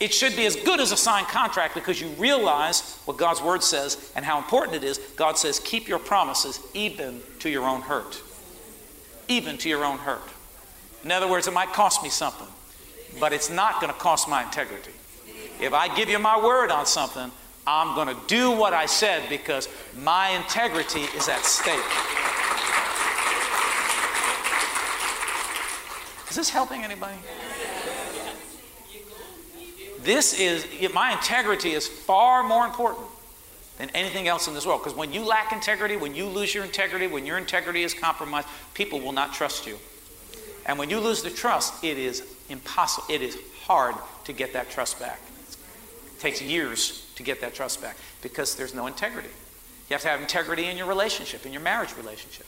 it 0.00 0.12
should 0.12 0.36
be 0.36 0.44
as 0.46 0.56
good 0.56 0.80
as 0.80 0.92
a 0.92 0.96
signed 0.96 1.28
contract 1.28 1.74
because 1.74 2.00
you 2.00 2.08
realize 2.18 2.98
what 3.04 3.16
God's 3.16 3.40
word 3.40 3.62
says 3.62 4.12
and 4.16 4.24
how 4.24 4.38
important 4.38 4.76
it 4.76 4.84
is. 4.84 4.98
God 5.16 5.38
says, 5.38 5.60
keep 5.60 5.88
your 5.88 5.98
promises 5.98 6.60
even 6.74 7.22
to 7.38 7.48
your 7.48 7.64
own 7.64 7.80
hurt. 7.80 8.20
Even 9.28 9.56
to 9.58 9.68
your 9.68 9.84
own 9.84 9.98
hurt. 9.98 10.20
In 11.04 11.12
other 11.12 11.28
words, 11.28 11.46
it 11.46 11.52
might 11.52 11.72
cost 11.72 12.02
me 12.02 12.08
something 12.08 12.48
but 13.20 13.32
it's 13.32 13.50
not 13.50 13.80
going 13.80 13.92
to 13.92 13.98
cost 13.98 14.28
my 14.28 14.42
integrity. 14.42 14.90
If 15.60 15.72
I 15.72 15.94
give 15.94 16.08
you 16.08 16.18
my 16.18 16.42
word 16.42 16.70
on 16.70 16.86
something, 16.86 17.30
I'm 17.66 17.94
going 17.94 18.08
to 18.08 18.20
do 18.26 18.50
what 18.50 18.72
I 18.72 18.86
said 18.86 19.28
because 19.28 19.68
my 19.96 20.30
integrity 20.30 21.02
is 21.16 21.28
at 21.28 21.44
stake. 21.44 21.78
Is 26.28 26.36
this 26.36 26.50
helping 26.50 26.82
anybody? 26.82 27.16
This 30.04 30.38
is, 30.38 30.66
my 30.92 31.12
integrity 31.12 31.72
is 31.72 31.88
far 31.88 32.42
more 32.42 32.66
important 32.66 33.06
than 33.78 33.88
anything 33.90 34.28
else 34.28 34.46
in 34.46 34.54
this 34.54 34.66
world. 34.66 34.82
Because 34.82 34.96
when 34.96 35.12
you 35.12 35.24
lack 35.24 35.52
integrity, 35.52 35.96
when 35.96 36.14
you 36.14 36.26
lose 36.26 36.54
your 36.54 36.64
integrity, 36.64 37.06
when 37.06 37.24
your 37.24 37.38
integrity 37.38 37.82
is 37.82 37.94
compromised, 37.94 38.46
people 38.74 39.00
will 39.00 39.12
not 39.12 39.32
trust 39.32 39.66
you. 39.66 39.78
And 40.66 40.78
when 40.78 40.90
you 40.90 41.00
lose 41.00 41.22
the 41.22 41.30
trust, 41.30 41.82
it 41.82 41.98
is 41.98 42.22
impossible. 42.48 43.06
It 43.08 43.22
is 43.22 43.38
hard 43.62 43.94
to 44.24 44.32
get 44.32 44.52
that 44.52 44.70
trust 44.70 45.00
back. 45.00 45.20
It 46.06 46.20
takes 46.20 46.40
years 46.40 47.10
to 47.16 47.22
get 47.22 47.40
that 47.40 47.54
trust 47.54 47.80
back 47.80 47.96
because 48.22 48.54
there's 48.54 48.74
no 48.74 48.86
integrity. 48.86 49.28
You 49.88 49.94
have 49.94 50.02
to 50.02 50.08
have 50.08 50.20
integrity 50.20 50.66
in 50.66 50.76
your 50.76 50.86
relationship, 50.86 51.44
in 51.44 51.52
your 51.52 51.62
marriage 51.62 51.96
relationship. 51.96 52.46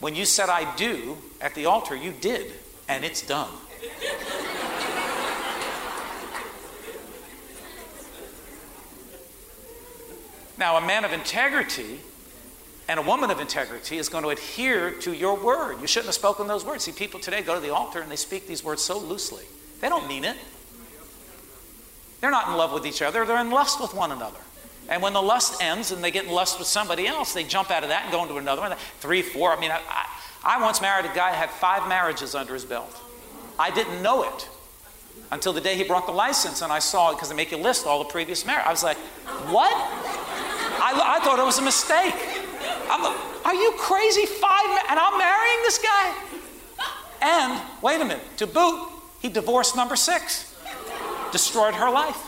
When 0.00 0.14
you 0.14 0.24
said 0.24 0.48
I 0.48 0.74
do 0.76 1.18
at 1.40 1.54
the 1.54 1.66
altar, 1.66 1.96
you 1.96 2.12
did, 2.12 2.52
and 2.88 3.04
it's 3.04 3.22
done. 3.22 3.50
Now, 10.58 10.76
a 10.76 10.80
man 10.80 11.04
of 11.04 11.12
integrity 11.12 12.00
and 12.88 12.98
a 12.98 13.02
woman 13.02 13.30
of 13.30 13.38
integrity 13.38 13.98
is 13.98 14.08
going 14.08 14.24
to 14.24 14.30
adhere 14.30 14.90
to 14.90 15.12
your 15.12 15.36
word. 15.36 15.80
You 15.80 15.86
shouldn't 15.86 16.06
have 16.06 16.14
spoken 16.14 16.46
those 16.46 16.64
words. 16.64 16.84
See, 16.84 16.92
people 16.92 17.20
today 17.20 17.42
go 17.42 17.54
to 17.54 17.60
the 17.60 17.72
altar 17.72 18.00
and 18.00 18.10
they 18.10 18.16
speak 18.16 18.46
these 18.46 18.64
words 18.64 18.82
so 18.82 18.98
loosely. 18.98 19.44
They 19.80 19.88
don't 19.88 20.08
mean 20.08 20.24
it. 20.24 20.36
They're 22.20 22.30
not 22.30 22.48
in 22.48 22.56
love 22.56 22.72
with 22.72 22.86
each 22.86 23.02
other, 23.02 23.24
they're 23.24 23.40
in 23.40 23.50
lust 23.50 23.80
with 23.80 23.94
one 23.94 24.10
another. 24.10 24.40
And 24.88 25.02
when 25.02 25.12
the 25.12 25.22
lust 25.22 25.62
ends 25.62 25.92
and 25.92 26.02
they 26.02 26.10
get 26.10 26.24
in 26.24 26.32
lust 26.32 26.58
with 26.58 26.66
somebody 26.66 27.06
else, 27.06 27.34
they 27.34 27.44
jump 27.44 27.70
out 27.70 27.82
of 27.82 27.90
that 27.90 28.04
and 28.04 28.12
go 28.12 28.22
into 28.22 28.36
another 28.38 28.62
one. 28.62 28.74
Three, 29.00 29.20
four. 29.20 29.52
I 29.52 29.60
mean, 29.60 29.70
I, 29.70 29.80
I, 29.86 30.56
I 30.56 30.62
once 30.62 30.80
married 30.80 31.04
a 31.04 31.14
guy 31.14 31.28
who 31.28 31.36
had 31.36 31.50
five 31.50 31.86
marriages 31.88 32.34
under 32.34 32.54
his 32.54 32.64
belt. 32.64 32.98
I 33.58 33.70
didn't 33.70 34.02
know 34.02 34.22
it 34.22 34.48
until 35.30 35.52
the 35.52 35.60
day 35.60 35.76
he 35.76 35.84
brought 35.84 36.06
the 36.06 36.12
license 36.12 36.62
and 36.62 36.72
I 36.72 36.78
saw 36.78 37.10
it 37.10 37.16
because 37.16 37.28
they 37.28 37.36
make 37.36 37.50
you 37.50 37.58
list 37.58 37.86
all 37.86 37.98
the 37.98 38.08
previous 38.08 38.46
marriages. 38.46 38.66
I 38.66 38.70
was 38.70 38.82
like, 38.82 38.96
what? 39.50 40.27
I, 40.80 41.18
I 41.18 41.24
thought 41.24 41.38
it 41.38 41.44
was 41.44 41.58
a 41.58 41.62
mistake. 41.62 42.14
I'm 42.90 43.02
are 43.44 43.54
you 43.54 43.72
crazy? 43.78 44.26
Five, 44.26 44.78
and 44.90 44.98
I'm 45.00 45.16
marrying 45.16 45.62
this 45.62 45.78
guy? 45.78 46.14
And 47.22 47.62
wait 47.80 48.00
a 48.00 48.04
minute, 48.04 48.22
to 48.36 48.46
boot, 48.46 48.90
he 49.20 49.30
divorced 49.30 49.74
number 49.74 49.96
six, 49.96 50.54
destroyed 51.32 51.74
her 51.74 51.90
life. 51.90 52.26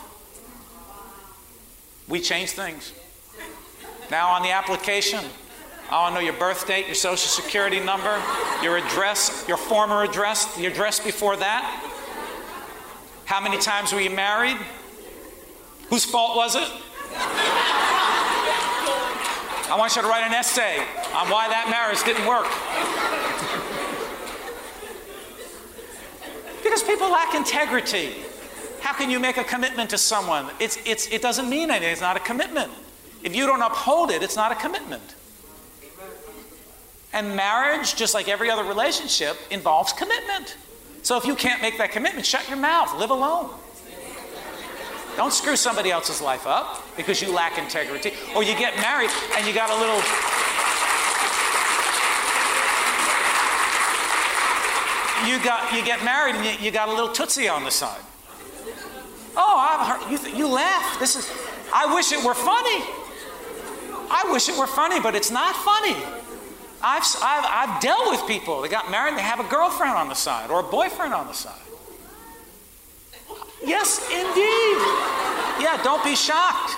We 2.07 2.19
changed 2.19 2.53
things. 2.53 2.91
Now 4.09 4.29
on 4.29 4.41
the 4.41 4.49
application, 4.49 5.23
I 5.91 6.01
want 6.01 6.15
to 6.15 6.21
know 6.21 6.25
your 6.25 6.39
birth 6.39 6.67
date, 6.67 6.87
your 6.87 6.95
social 6.95 7.29
security 7.29 7.79
number, 7.79 8.19
your 8.63 8.77
address, 8.77 9.45
your 9.47 9.57
former 9.57 10.03
address, 10.03 10.55
the 10.55 10.65
address 10.65 10.99
before 10.99 11.37
that. 11.37 11.87
How 13.25 13.39
many 13.41 13.57
times 13.59 13.93
were 13.93 14.01
you 14.01 14.09
married? 14.09 14.57
Whose 15.89 16.03
fault 16.03 16.35
was 16.35 16.55
it? 16.55 16.67
I 19.71 19.77
want 19.77 19.95
you 19.95 20.01
to 20.01 20.07
write 20.09 20.27
an 20.27 20.33
essay 20.33 20.79
on 21.15 21.29
why 21.29 21.47
that 21.47 21.69
marriage 21.69 22.03
didn't 22.03 22.27
work. 22.27 22.43
because 26.61 26.83
people 26.83 27.09
lack 27.09 27.33
integrity. 27.35 28.15
How 28.81 28.91
can 28.91 29.09
you 29.09 29.17
make 29.17 29.37
a 29.37 29.45
commitment 29.45 29.89
to 29.91 29.97
someone? 29.97 30.47
It's, 30.59 30.77
it's, 30.85 31.07
it 31.07 31.21
doesn't 31.21 31.49
mean 31.49 31.71
anything, 31.71 31.89
it's 31.89 32.01
not 32.01 32.17
a 32.17 32.19
commitment. 32.19 32.69
If 33.23 33.33
you 33.33 33.45
don't 33.45 33.61
uphold 33.61 34.11
it, 34.11 34.21
it's 34.21 34.35
not 34.35 34.51
a 34.51 34.55
commitment. 34.55 35.15
And 37.13 37.33
marriage, 37.37 37.95
just 37.95 38.13
like 38.13 38.27
every 38.27 38.49
other 38.49 38.65
relationship, 38.65 39.37
involves 39.51 39.93
commitment. 39.93 40.57
So 41.01 41.15
if 41.15 41.23
you 41.23 41.35
can't 41.35 41.61
make 41.61 41.77
that 41.77 41.91
commitment, 41.91 42.25
shut 42.25 42.47
your 42.49 42.57
mouth, 42.57 42.93
live 42.99 43.09
alone. 43.09 43.49
Don't 45.17 45.33
screw 45.33 45.55
somebody 45.55 45.91
else's 45.91 46.21
life 46.21 46.47
up 46.47 46.83
because 46.95 47.21
you 47.21 47.31
lack 47.33 47.57
integrity. 47.57 48.13
Or 48.35 48.43
you 48.43 48.55
get 48.55 48.75
married 48.77 49.09
and 49.37 49.45
you 49.45 49.53
got 49.53 49.69
a 49.69 49.75
little. 49.75 50.01
You 55.27 55.43
got 55.43 55.71
you 55.73 55.85
get 55.85 56.03
married 56.03 56.35
and 56.35 56.45
you, 56.45 56.65
you 56.65 56.71
got 56.71 56.89
a 56.89 56.91
little 56.91 57.11
tootsie 57.11 57.47
on 57.47 57.63
the 57.63 57.71
side. 57.71 58.01
Oh, 59.35 59.67
I've 59.69 60.01
heard 60.01 60.11
you. 60.11 60.17
Th- 60.17 60.35
you 60.35 60.47
laugh. 60.47 60.99
This 60.99 61.15
is. 61.15 61.31
I 61.73 61.93
wish 61.93 62.11
it 62.11 62.23
were 62.23 62.33
funny. 62.33 62.83
I 64.09 64.29
wish 64.31 64.49
it 64.49 64.57
were 64.57 64.67
funny, 64.67 64.99
but 64.99 65.15
it's 65.15 65.31
not 65.31 65.55
funny. 65.55 65.95
I've, 66.83 67.03
I've, 67.21 67.69
I've 67.69 67.81
dealt 67.81 68.11
with 68.11 68.27
people. 68.27 68.61
They 68.61 68.67
got 68.67 68.91
married 68.91 69.09
and 69.09 69.17
they 69.17 69.23
have 69.23 69.39
a 69.39 69.47
girlfriend 69.47 69.93
on 69.93 70.09
the 70.09 70.15
side 70.15 70.49
or 70.49 70.59
a 70.59 70.63
boyfriend 70.63 71.13
on 71.13 71.27
the 71.27 71.33
side. 71.33 71.53
Yes, 73.63 74.01
indeed. 74.09 74.77
Yeah, 75.61 75.79
don't 75.83 76.03
be 76.03 76.15
shocked. 76.15 76.75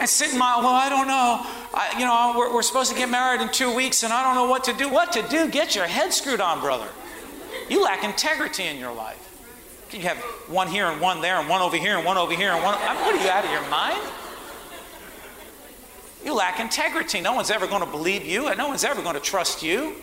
And 0.00 0.08
sit 0.08 0.32
in 0.32 0.38
my, 0.38 0.56
well, 0.58 0.68
I 0.68 0.88
don't 0.88 1.06
know. 1.06 1.46
I, 1.72 1.98
you 1.98 2.04
know, 2.04 2.34
we're, 2.36 2.54
we're 2.54 2.62
supposed 2.62 2.90
to 2.92 2.96
get 2.96 3.08
married 3.08 3.40
in 3.40 3.50
two 3.50 3.74
weeks 3.74 4.02
and 4.02 4.12
I 4.12 4.22
don't 4.22 4.34
know 4.34 4.48
what 4.48 4.64
to 4.64 4.72
do. 4.74 4.88
What 4.88 5.12
to 5.12 5.22
do? 5.28 5.48
Get 5.48 5.74
your 5.74 5.86
head 5.86 6.12
screwed 6.12 6.40
on, 6.40 6.60
brother. 6.60 6.88
You 7.68 7.82
lack 7.82 8.04
integrity 8.04 8.64
in 8.64 8.78
your 8.78 8.92
life. 8.94 9.20
You 9.92 10.00
have 10.00 10.18
one 10.48 10.68
here 10.68 10.86
and 10.86 11.00
one 11.00 11.20
there 11.20 11.36
and 11.36 11.48
one 11.48 11.62
over 11.62 11.76
here 11.76 11.96
and 11.96 12.04
one 12.04 12.16
over 12.16 12.34
here 12.34 12.50
and 12.50 12.62
one. 12.62 12.74
I 12.74 12.94
what 12.96 13.14
are 13.14 13.22
you 13.22 13.30
out 13.30 13.44
of 13.44 13.50
your 13.50 13.68
mind? 13.70 14.02
You 16.24 16.34
lack 16.34 16.58
integrity. 16.58 17.20
No 17.20 17.32
one's 17.32 17.50
ever 17.50 17.66
going 17.66 17.84
to 17.84 17.90
believe 17.90 18.24
you 18.24 18.48
and 18.48 18.58
no 18.58 18.66
one's 18.68 18.82
ever 18.82 19.02
going 19.02 19.14
to 19.14 19.20
trust 19.20 19.62
you. 19.62 19.94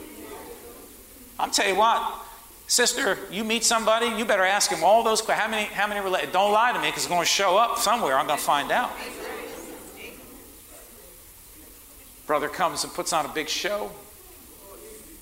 I'll 1.38 1.50
tell 1.50 1.68
you 1.68 1.75
what, 1.75 2.25
Sister, 2.71 3.17
you 3.29 3.43
meet 3.43 3.65
somebody, 3.65 4.05
you 4.17 4.23
better 4.23 4.45
ask 4.45 4.71
him 4.71 4.81
all 4.81 5.03
those 5.03 5.21
questions. 5.21 5.43
How 5.43 5.51
many, 5.51 5.65
how 5.65 5.87
many 5.87 5.99
relate? 5.99 6.31
Don't 6.31 6.53
lie 6.53 6.71
to 6.71 6.79
me 6.79 6.87
because 6.87 7.03
it's 7.03 7.09
going 7.09 7.19
to 7.19 7.25
show 7.25 7.57
up 7.57 7.77
somewhere. 7.77 8.17
I'm 8.17 8.27
going 8.27 8.39
to 8.39 8.45
find 8.45 8.71
out. 8.71 8.93
Brother 12.25 12.47
comes 12.47 12.85
and 12.85 12.93
puts 12.93 13.11
on 13.11 13.25
a 13.25 13.27
big 13.27 13.49
show. 13.49 13.91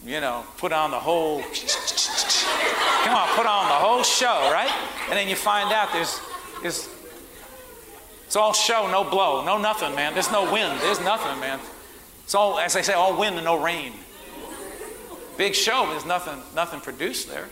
You 0.06 0.22
know, 0.22 0.44
put 0.60 0.72
on 0.72 0.92
the 0.92 1.00
whole, 1.00 1.42
come 1.42 3.16
on, 3.16 3.28
put 3.30 3.48
on 3.48 3.68
the 3.68 3.80
whole 3.84 4.04
show, 4.04 4.52
right? 4.54 4.72
And 5.08 5.18
then 5.18 5.28
you 5.28 5.36
find 5.36 5.74
out 5.74 5.92
there's, 5.92 6.22
there's, 6.62 6.88
it's 8.28 8.36
all 8.36 8.54
show, 8.54 8.88
no 8.92 9.04
blow, 9.04 9.44
no 9.44 9.58
nothing, 9.58 9.96
man. 9.96 10.14
There's 10.14 10.32
no 10.32 10.44
wind, 10.54 10.80
there's 10.82 11.02
nothing, 11.02 11.40
man. 11.40 11.60
It's 12.26 12.36
all, 12.36 12.60
as 12.60 12.76
I 12.76 12.82
say, 12.82 12.94
all 12.94 13.18
wind 13.18 13.38
and 13.38 13.46
no 13.46 13.60
rain. 13.60 13.94
Big 15.40 15.56
show, 15.56 15.86
but 15.86 15.92
there's 15.92 16.06
nothing, 16.06 16.38
nothing 16.54 16.82
produced 16.82 17.30
there. 17.30 17.48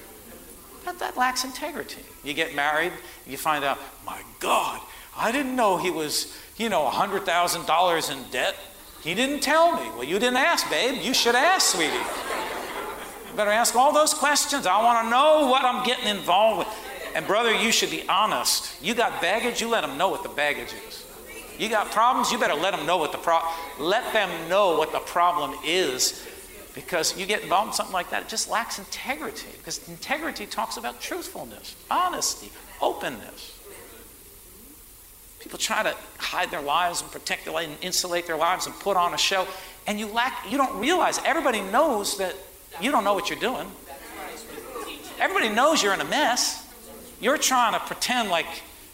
That, 0.83 0.99
that 0.99 1.15
lacks 1.15 1.45
integrity. 1.45 2.01
You 2.21 2.33
get 2.33 2.53
married, 2.53 2.91
you 3.25 3.37
find 3.37 3.63
out, 3.63 3.79
my 4.05 4.21
God, 4.41 4.81
I 5.15 5.31
didn't 5.31 5.55
know 5.55 5.77
he 5.77 5.89
was, 5.89 6.37
you 6.57 6.67
know, 6.67 6.83
$100,000 6.83 8.11
in 8.11 8.29
debt. 8.29 8.55
He 9.01 9.15
didn't 9.15 9.39
tell 9.39 9.71
me. 9.73 9.89
Well, 9.91 10.03
you 10.03 10.19
didn't 10.19 10.35
ask, 10.35 10.69
babe. 10.69 11.01
You 11.01 11.13
should 11.13 11.33
ask, 11.33 11.77
sweetie. 11.77 11.93
You 11.93 13.37
better 13.37 13.51
ask 13.51 13.73
all 13.73 13.93
those 13.93 14.13
questions. 14.13 14.67
I 14.67 14.83
want 14.83 15.05
to 15.05 15.09
know 15.09 15.47
what 15.47 15.63
I'm 15.63 15.85
getting 15.85 16.07
involved 16.07 16.59
with. 16.59 16.67
And, 17.15 17.25
brother, 17.25 17.55
you 17.55 17.71
should 17.71 17.89
be 17.89 18.03
honest. 18.09 18.83
You 18.83 18.95
got 18.95 19.21
baggage, 19.21 19.61
you 19.61 19.69
let 19.69 19.81
them 19.81 19.97
know 19.97 20.09
what 20.09 20.23
the 20.23 20.29
baggage 20.29 20.73
is. 20.87 21.05
You 21.57 21.69
got 21.69 21.89
problems, 21.91 22.33
you 22.33 22.37
better 22.37 22.53
let 22.53 22.75
them 22.75 22.85
know 22.85 22.97
what 22.97 23.13
the 23.13 23.17
problem 23.17 23.51
let 23.79 24.11
them 24.13 24.29
know 24.49 24.77
what 24.77 24.91
the 24.91 24.99
problem 24.99 25.55
is 25.63 26.27
because 26.77 27.17
you 27.17 27.25
get 27.25 27.41
involved 27.41 27.69
in 27.69 27.73
something 27.73 27.91
like 27.91 28.11
that, 28.11 28.21
it 28.21 28.29
just 28.29 28.51
lacks 28.51 28.77
integrity. 28.77 29.47
Because 29.57 29.89
integrity 29.89 30.45
talks 30.45 30.77
about 30.77 31.01
truthfulness, 31.01 31.75
honesty, 31.89 32.51
openness. 32.79 33.59
People 35.39 35.57
try 35.57 35.81
to 35.81 35.95
hide 36.19 36.51
their 36.51 36.61
lives 36.61 37.01
and 37.01 37.11
protect 37.11 37.45
their 37.45 37.53
lives 37.55 37.69
and 37.69 37.77
insulate 37.81 38.27
their 38.27 38.37
lives 38.37 38.67
and 38.67 38.75
put 38.75 38.95
on 38.95 39.15
a 39.15 39.17
show, 39.17 39.47
and 39.87 39.99
you 39.99 40.05
lack. 40.05 40.45
You 40.51 40.59
don't 40.59 40.79
realize 40.79 41.19
everybody 41.25 41.61
knows 41.61 42.19
that 42.19 42.35
you 42.79 42.91
don't 42.91 43.03
know 43.03 43.15
what 43.15 43.31
you're 43.31 43.39
doing. 43.39 43.65
Everybody 45.19 45.49
knows 45.49 45.81
you're 45.81 45.95
in 45.95 46.01
a 46.01 46.05
mess. 46.05 46.63
You're 47.19 47.39
trying 47.39 47.73
to 47.73 47.79
pretend 47.79 48.29
like 48.29 48.45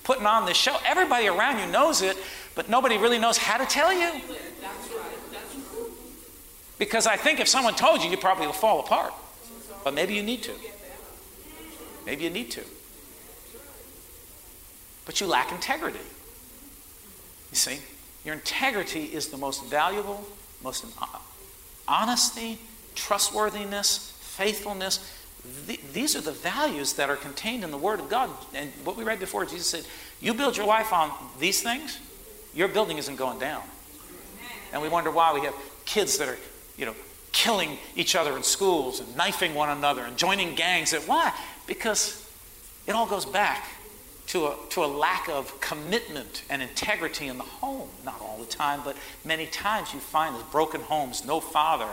putting 0.06 0.26
on 0.26 0.46
this 0.46 0.56
show. 0.56 0.78
Everybody 0.86 1.28
around 1.28 1.60
you 1.60 1.70
knows 1.70 2.02
it, 2.02 2.16
but 2.56 2.70
nobody 2.70 2.98
really 2.98 3.20
knows 3.20 3.38
how 3.38 3.58
to 3.58 3.66
tell 3.66 3.92
you. 3.92 4.22
Because 6.84 7.08
I 7.08 7.16
think 7.16 7.40
if 7.40 7.48
someone 7.48 7.76
told 7.76 8.04
you, 8.04 8.10
you 8.10 8.18
probably 8.18 8.46
will 8.46 8.52
fall 8.52 8.82
apart. 8.82 9.14
But 9.86 9.94
maybe 9.94 10.16
you 10.16 10.22
need 10.22 10.44
to. 10.44 10.52
Maybe 12.06 12.26
you 12.26 12.30
need 12.30 12.52
to. 12.52 12.62
But 15.06 15.22
you 15.22 15.28
lack 15.28 15.54
integrity. 15.54 16.06
You 17.52 17.56
see, 17.56 17.80
your 18.26 18.34
integrity 18.34 19.06
is 19.06 19.30
the 19.30 19.38
most 19.38 19.64
valuable, 19.68 20.28
most 20.62 20.86
honesty, 21.88 22.60
trustworthiness, 22.96 24.18
faithfulness. 24.20 25.00
these 25.94 26.18
are 26.18 26.22
the 26.22 26.34
values 26.34 26.94
that 26.94 27.10
are 27.10 27.16
contained 27.16 27.64
in 27.64 27.72
the 27.72 27.78
Word 27.78 28.02
of 28.02 28.10
God. 28.10 28.30
And 28.54 28.70
what 28.84 28.98
we 28.98 29.06
read 29.06 29.22
before, 29.22 29.46
Jesus 29.46 29.68
said, 29.68 29.86
You 30.20 30.34
build 30.34 30.58
your 30.58 30.66
life 30.66 30.92
on 30.92 31.12
these 31.40 31.62
things, 31.62 31.98
your 32.54 32.68
building 32.68 32.98
isn't 32.98 33.16
going 33.16 33.40
down. 33.40 33.64
And 34.74 34.82
we 34.82 34.90
wonder 34.90 35.12
why 35.12 35.34
we 35.34 35.46
have 35.46 35.56
kids 35.86 36.18
that 36.18 36.28
are, 36.28 36.38
you 36.78 36.86
know, 36.86 36.96
killing 37.32 37.78
each 37.96 38.16
other 38.16 38.36
in 38.38 38.44
schools 38.44 39.00
and 39.00 39.16
knifing 39.18 39.56
one 39.56 39.70
another 39.70 40.04
and 40.04 40.18
joining 40.18 40.56
gangs. 40.56 40.94
Why? 40.94 41.34
Because 41.68 42.30
it 42.86 42.94
all 42.94 43.08
goes 43.08 43.26
back 43.26 43.68
to 44.28 44.48
a, 44.48 44.56
to 44.70 44.84
a 44.84 44.88
lack 44.88 45.28
of 45.30 45.60
commitment 45.60 46.44
and 46.50 46.62
integrity 46.62 47.28
in 47.28 47.38
the 47.38 47.44
home. 47.44 47.90
Not 48.06 48.22
all 48.22 48.38
the 48.38 48.46
time, 48.46 48.82
but 48.84 48.96
many 49.26 49.46
times 49.46 49.94
you 49.94 50.00
find 50.00 50.36
these 50.36 50.44
broken 50.44 50.82
homes, 50.82 51.26
no 51.26 51.40
father, 51.40 51.90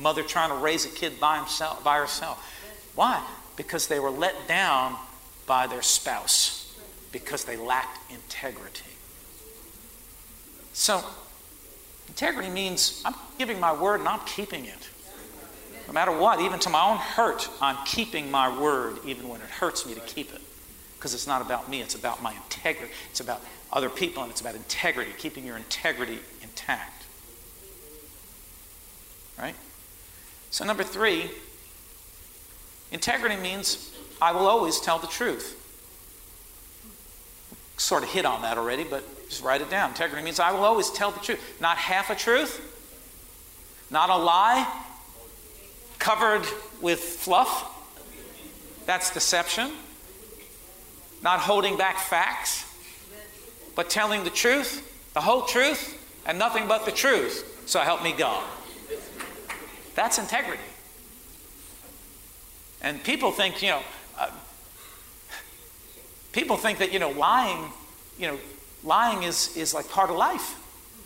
mother 0.00 0.22
trying 0.22 0.50
to 0.50 0.56
raise 0.56 0.84
a 0.84 0.90
kid 0.90 1.20
by, 1.20 1.38
himself, 1.38 1.82
by 1.84 1.98
herself. 1.98 2.44
Why? 2.94 3.24
Because 3.56 3.86
they 3.88 4.00
were 4.00 4.10
let 4.10 4.48
down 4.48 4.96
by 5.46 5.66
their 5.66 5.82
spouse, 5.82 6.76
because 7.12 7.44
they 7.44 7.56
lacked 7.56 8.10
integrity. 8.10 8.84
So, 10.72 11.02
integrity 12.08 12.50
means 12.50 13.02
I'm 13.04 13.14
giving 13.38 13.60
my 13.60 13.72
word 13.72 14.00
and 14.00 14.08
I'm 14.08 14.20
keeping 14.20 14.64
it. 14.64 14.88
No 15.86 15.94
matter 15.94 16.12
what, 16.12 16.40
even 16.40 16.58
to 16.60 16.68
my 16.68 16.84
own 16.84 16.98
hurt, 16.98 17.48
I'm 17.62 17.78
keeping 17.86 18.30
my 18.30 18.60
word, 18.60 18.98
even 19.06 19.26
when 19.28 19.40
it 19.40 19.48
hurts 19.48 19.86
me 19.86 19.94
to 19.94 20.00
keep 20.00 20.34
it. 20.34 20.42
Because 20.98 21.14
it's 21.14 21.26
not 21.26 21.40
about 21.40 21.70
me, 21.70 21.80
it's 21.80 21.94
about 21.94 22.22
my 22.22 22.34
integrity. 22.34 22.92
It's 23.10 23.20
about 23.20 23.40
other 23.72 23.88
people, 23.88 24.22
and 24.22 24.30
it's 24.30 24.40
about 24.40 24.54
integrity, 24.54 25.12
keeping 25.16 25.46
your 25.46 25.56
integrity 25.56 26.18
intact. 26.42 27.04
Right? 29.38 29.54
So, 30.50 30.64
number 30.64 30.82
three, 30.82 31.30
integrity 32.92 33.36
means 33.36 33.94
I 34.20 34.32
will 34.32 34.46
always 34.46 34.80
tell 34.80 34.98
the 34.98 35.06
truth. 35.06 35.54
Sort 37.78 38.02
of 38.02 38.10
hit 38.10 38.26
on 38.26 38.42
that 38.42 38.58
already, 38.58 38.84
but 38.84 39.04
just 39.28 39.42
write 39.42 39.60
it 39.60 39.70
down. 39.70 39.90
Integrity 39.90 40.24
means 40.24 40.40
I 40.40 40.52
will 40.52 40.64
always 40.64 40.90
tell 40.90 41.10
the 41.10 41.20
truth. 41.20 41.40
Not 41.60 41.76
half 41.76 42.10
a 42.10 42.14
truth, 42.14 42.60
not 43.90 44.10
a 44.10 44.16
lie 44.16 44.66
covered 45.98 46.46
with 46.80 47.00
fluff. 47.00 47.74
That's 48.86 49.12
deception. 49.12 49.70
Not 51.22 51.40
holding 51.40 51.76
back 51.76 51.98
facts, 51.98 52.64
but 53.74 53.90
telling 53.90 54.24
the 54.24 54.30
truth, 54.30 55.10
the 55.14 55.20
whole 55.20 55.42
truth, 55.42 55.94
and 56.24 56.38
nothing 56.38 56.68
but 56.68 56.84
the 56.84 56.92
truth. 56.92 57.64
So 57.66 57.80
help 57.80 58.02
me 58.02 58.12
God. 58.12 58.44
That's 59.94 60.18
integrity. 60.18 60.62
And 62.80 63.02
people 63.02 63.32
think, 63.32 63.60
you 63.62 63.70
know, 63.70 63.82
uh, 64.16 64.30
people 66.32 66.56
think 66.56 66.78
that, 66.78 66.92
you 66.92 67.00
know, 67.00 67.10
lying, 67.10 67.72
you 68.16 68.28
know, 68.28 68.38
lying 68.84 69.22
is, 69.22 69.56
is 69.56 69.74
like 69.74 69.88
part 69.88 70.10
of 70.10 70.16
life. 70.16 70.56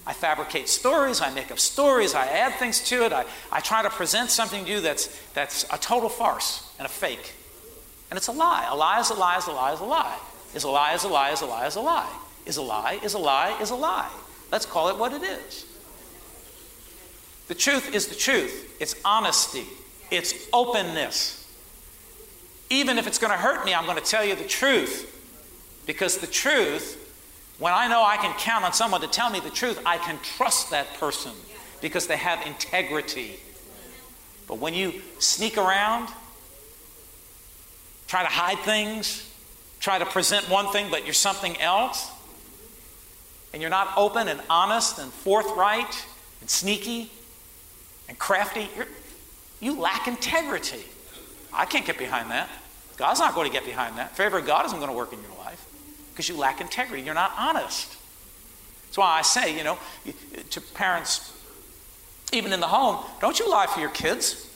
I 0.07 0.13
fabricate 0.13 0.69
stories, 0.69 1.21
I 1.21 1.33
make 1.33 1.53
up 1.53 1.61
stories, 1.61 2.15
I 2.15 2.27
add 2.27 2.55
things 2.55 2.81
to 2.89 3.05
it, 3.05 3.13
I, 3.13 3.25
I 3.53 3.61
try 3.61 3.83
to 3.83 3.91
present 3.91 4.31
something 4.31 4.65
to 4.65 4.71
you 4.71 4.81
that's, 4.81 5.17
that's 5.33 5.65
a 5.73 5.79
total 5.79 6.09
farce 6.09 6.69
and 6.79 6.87
a 6.87 6.89
fake. 6.89 7.35
And 8.11 8.17
it's 8.17 8.27
a 8.27 8.33
lie. 8.33 8.67
A 8.69 8.75
lie 8.75 9.01
is 9.01 9.11
a 9.11 9.15
lie 9.15 9.39
is 9.39 9.47
a 9.47 9.53
lie 9.53 9.73
is 9.73 9.81
a 9.81 9.85
lie. 9.85 10.19
Is 10.55 10.65
a 10.65 10.69
lie 10.69 10.95
is 10.95 11.05
a 11.05 11.09
lie 11.09 11.31
is 11.31 11.41
a 11.41 11.47
lie 11.47 11.67
is 11.67 11.77
a 11.77 11.81
lie. 11.81 12.19
Is 12.45 12.57
a 12.57 12.63
lie 12.63 13.01
is 13.03 13.15
a 13.15 13.19
lie 13.19 13.57
is 13.61 13.71
a 13.71 13.75
lie. 13.75 14.11
Let's 14.51 14.67
call 14.67 14.89
it 14.91 14.99
what 14.99 15.13
it 15.13 15.23
is. 15.23 15.65
The 17.49 17.55
truth 17.55 17.95
is 17.95 18.09
the 18.09 18.15
truth. 18.15 18.77
It's 18.81 18.97
honesty. 19.05 19.65
It's 20.11 20.35
openness. 20.53 21.39
Even 22.69 22.99
if 22.99 23.07
it's 23.07 23.19
going 23.19 23.31
to 23.31 23.39
hurt 23.39 23.65
me, 23.65 23.73
I'm 23.73 23.87
going 23.87 23.97
to 23.97 24.05
tell 24.05 24.25
you 24.25 24.35
the 24.35 24.45
truth. 24.45 25.09
Because 25.87 26.19
the 26.19 26.27
truth 26.27 27.02
when 27.59 27.73
I 27.73 27.89
know 27.89 28.03
I 28.03 28.17
can 28.17 28.35
count 28.39 28.65
on 28.65 28.73
someone 28.73 29.01
to 29.03 29.07
tell 29.07 29.31
me 29.31 29.41
the 29.41 29.51
truth, 29.51 29.81
I 29.87 29.99
can 29.99 30.19
trust 30.23 30.71
that 30.71 30.95
person 30.95 31.33
because 31.81 32.07
they 32.07 32.17
have 32.17 32.47
integrity. 32.47 33.39
But 34.49 34.59
when 34.59 34.75
you 34.75 35.01
sneak 35.19 35.57
around, 35.57 36.09
try 38.09 38.23
to 38.23 38.29
hide 38.29 38.59
things, 38.61 39.29
try 39.81 39.99
to 39.99 40.07
present 40.07 40.49
one 40.49 40.73
thing, 40.73 40.89
but 40.91 41.05
you're 41.05 41.15
something 41.15 41.61
else, 41.61 42.11
and 43.53 43.61
you're 43.61 43.71
not 43.71 43.93
open 43.97 44.29
and 44.29 44.41
honest 44.49 44.99
and 44.99 45.13
forthright 45.13 46.07
and 46.41 46.49
sneaky 46.49 47.11
and 48.09 48.19
crafty, 48.19 48.69
you 49.61 49.79
lack 49.79 50.09
integrity. 50.09 50.83
I 51.53 51.67
can't 51.67 51.87
get 51.87 51.99
behind 51.99 52.31
that. 52.31 52.49
God's 52.97 53.21
not 53.21 53.35
going 53.35 53.51
to 53.51 53.53
get 53.53 53.65
behind 53.65 53.99
that. 53.99 54.17
Favor 54.17 54.39
of 54.39 54.47
God 54.47 54.67
isn't 54.67 54.79
going 54.79 54.91
to 54.91 54.97
work 54.97 55.13
in 55.13 55.21
your 55.23 55.32
because 56.23 56.37
you 56.37 56.41
lack 56.41 56.61
integrity. 56.61 57.03
You're 57.03 57.15
not 57.15 57.33
honest. 57.37 57.97
That's 58.85 58.97
why 58.97 59.19
I 59.19 59.23
say, 59.23 59.59
you 59.59 59.65
know, 59.65 59.77
to 60.51 60.61
parents, 60.61 61.37
even 62.33 62.53
in 62.53 62.61
the 62.61 62.69
home, 62.69 63.05
don't 63.21 63.41
you 63.41 63.51
lie 63.51 63.67
for 63.67 63.81
your 63.81 63.91
kids. 63.91 64.49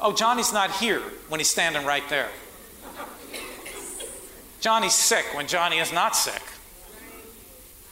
Oh, 0.00 0.12
Johnny's 0.12 0.52
not 0.52 0.70
here 0.70 1.00
when 1.28 1.40
he's 1.40 1.48
standing 1.48 1.84
right 1.84 2.08
there. 2.08 2.28
Johnny's 4.60 4.94
sick 4.94 5.24
when 5.34 5.48
Johnny 5.48 5.78
is 5.78 5.92
not 5.92 6.14
sick. 6.14 6.42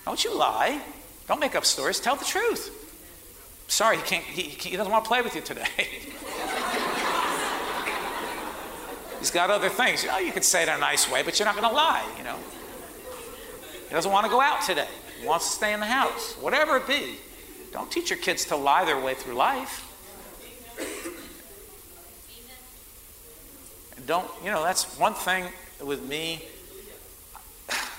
Don't 0.04 0.22
you 0.22 0.32
lie. 0.32 0.80
Don't 1.26 1.40
make 1.40 1.56
up 1.56 1.64
stories. 1.64 1.98
Tell 1.98 2.14
the 2.14 2.24
truth. 2.24 2.70
Sorry, 3.66 3.96
he, 3.96 4.02
can't, 4.04 4.24
he, 4.24 4.42
he 4.42 4.76
doesn't 4.76 4.92
want 4.92 5.04
to 5.04 5.08
play 5.08 5.22
with 5.22 5.34
you 5.34 5.40
today. 5.40 5.66
He's 9.18 9.32
got 9.32 9.50
other 9.50 9.68
things. 9.68 10.04
You, 10.04 10.10
know, 10.10 10.18
you 10.18 10.30
could 10.30 10.44
say 10.44 10.62
it 10.62 10.68
in 10.68 10.76
a 10.76 10.78
nice 10.78 11.10
way, 11.10 11.24
but 11.24 11.40
you're 11.40 11.46
not 11.46 11.56
going 11.56 11.68
to 11.68 11.74
lie, 11.74 12.06
you 12.16 12.22
know. 12.22 12.36
He 13.88 13.94
doesn't 13.94 14.10
want 14.10 14.24
to 14.24 14.30
go 14.30 14.40
out 14.40 14.62
today. 14.62 14.88
He 15.20 15.26
wants 15.26 15.48
to 15.48 15.52
stay 15.56 15.72
in 15.72 15.80
the 15.80 15.86
house. 15.86 16.34
Whatever 16.34 16.76
it 16.76 16.86
be. 16.86 17.16
Don't 17.72 17.90
teach 17.90 18.10
your 18.10 18.18
kids 18.18 18.44
to 18.46 18.56
lie 18.56 18.84
their 18.84 19.00
way 19.00 19.14
through 19.14 19.34
life. 19.34 19.82
don't, 24.06 24.28
you 24.42 24.50
know, 24.50 24.62
that's 24.62 24.98
one 24.98 25.14
thing 25.14 25.44
with 25.82 26.02
me. 26.02 26.42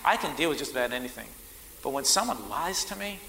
I 0.06 0.15
can 0.15 0.36
deal 0.36 0.50
with 0.50 0.58
just 0.58 0.71
about 0.71 0.93
anything. 0.93 1.28
But 1.84 1.91
when 1.91 2.06
someone 2.06 2.50
lies 2.50 2.86
to 2.86 2.95
me, 2.95 3.19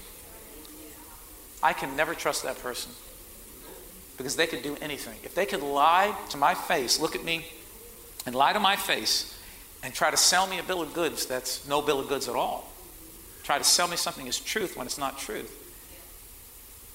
I 1.61 1.73
can 1.73 1.95
never 1.95 2.15
trust 2.15 2.43
that 2.43 2.57
person. 2.59 2.91
Because 4.17 4.35
they 4.35 4.47
could 4.47 4.63
do 4.63 4.77
anything. 4.81 5.15
If 5.23 5.35
they 5.35 5.45
could 5.45 5.61
lie 5.61 6.15
to 6.29 6.37
my 6.37 6.53
face, 6.53 6.99
look 6.99 7.15
at 7.15 7.23
me, 7.23 7.45
and 8.25 8.33
lie 8.33 8.53
to 8.53 8.59
my 8.59 8.75
face, 8.75 9.37
and 9.83 9.93
try 9.93 10.11
to 10.11 10.17
sell 10.17 10.47
me 10.47 10.59
a 10.59 10.63
bill 10.63 10.81
of 10.81 10.93
goods 10.93 11.25
that's 11.25 11.67
no 11.67 11.81
bill 11.81 11.99
of 11.99 12.07
goods 12.07 12.27
at 12.27 12.35
all. 12.35 12.71
Try 13.43 13.57
to 13.57 13.63
sell 13.63 13.87
me 13.87 13.95
something 13.95 14.27
as 14.27 14.39
truth 14.39 14.75
when 14.75 14.85
it's 14.85 14.97
not 14.97 15.17
truth. 15.17 15.55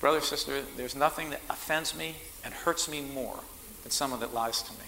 Brother, 0.01 0.21
sister, 0.21 0.63
there's 0.77 0.95
nothing 0.95 1.31
that 1.31 1.41
offends 1.49 1.97
me 1.97 2.17
and 2.45 2.53
hurts 2.53 2.89
me 2.89 3.01
more 3.01 3.41
than 3.83 3.91
someone 3.91 4.21
that 4.21 4.35
lies 4.35 4.63
to 4.63 4.73
me. 4.73 4.87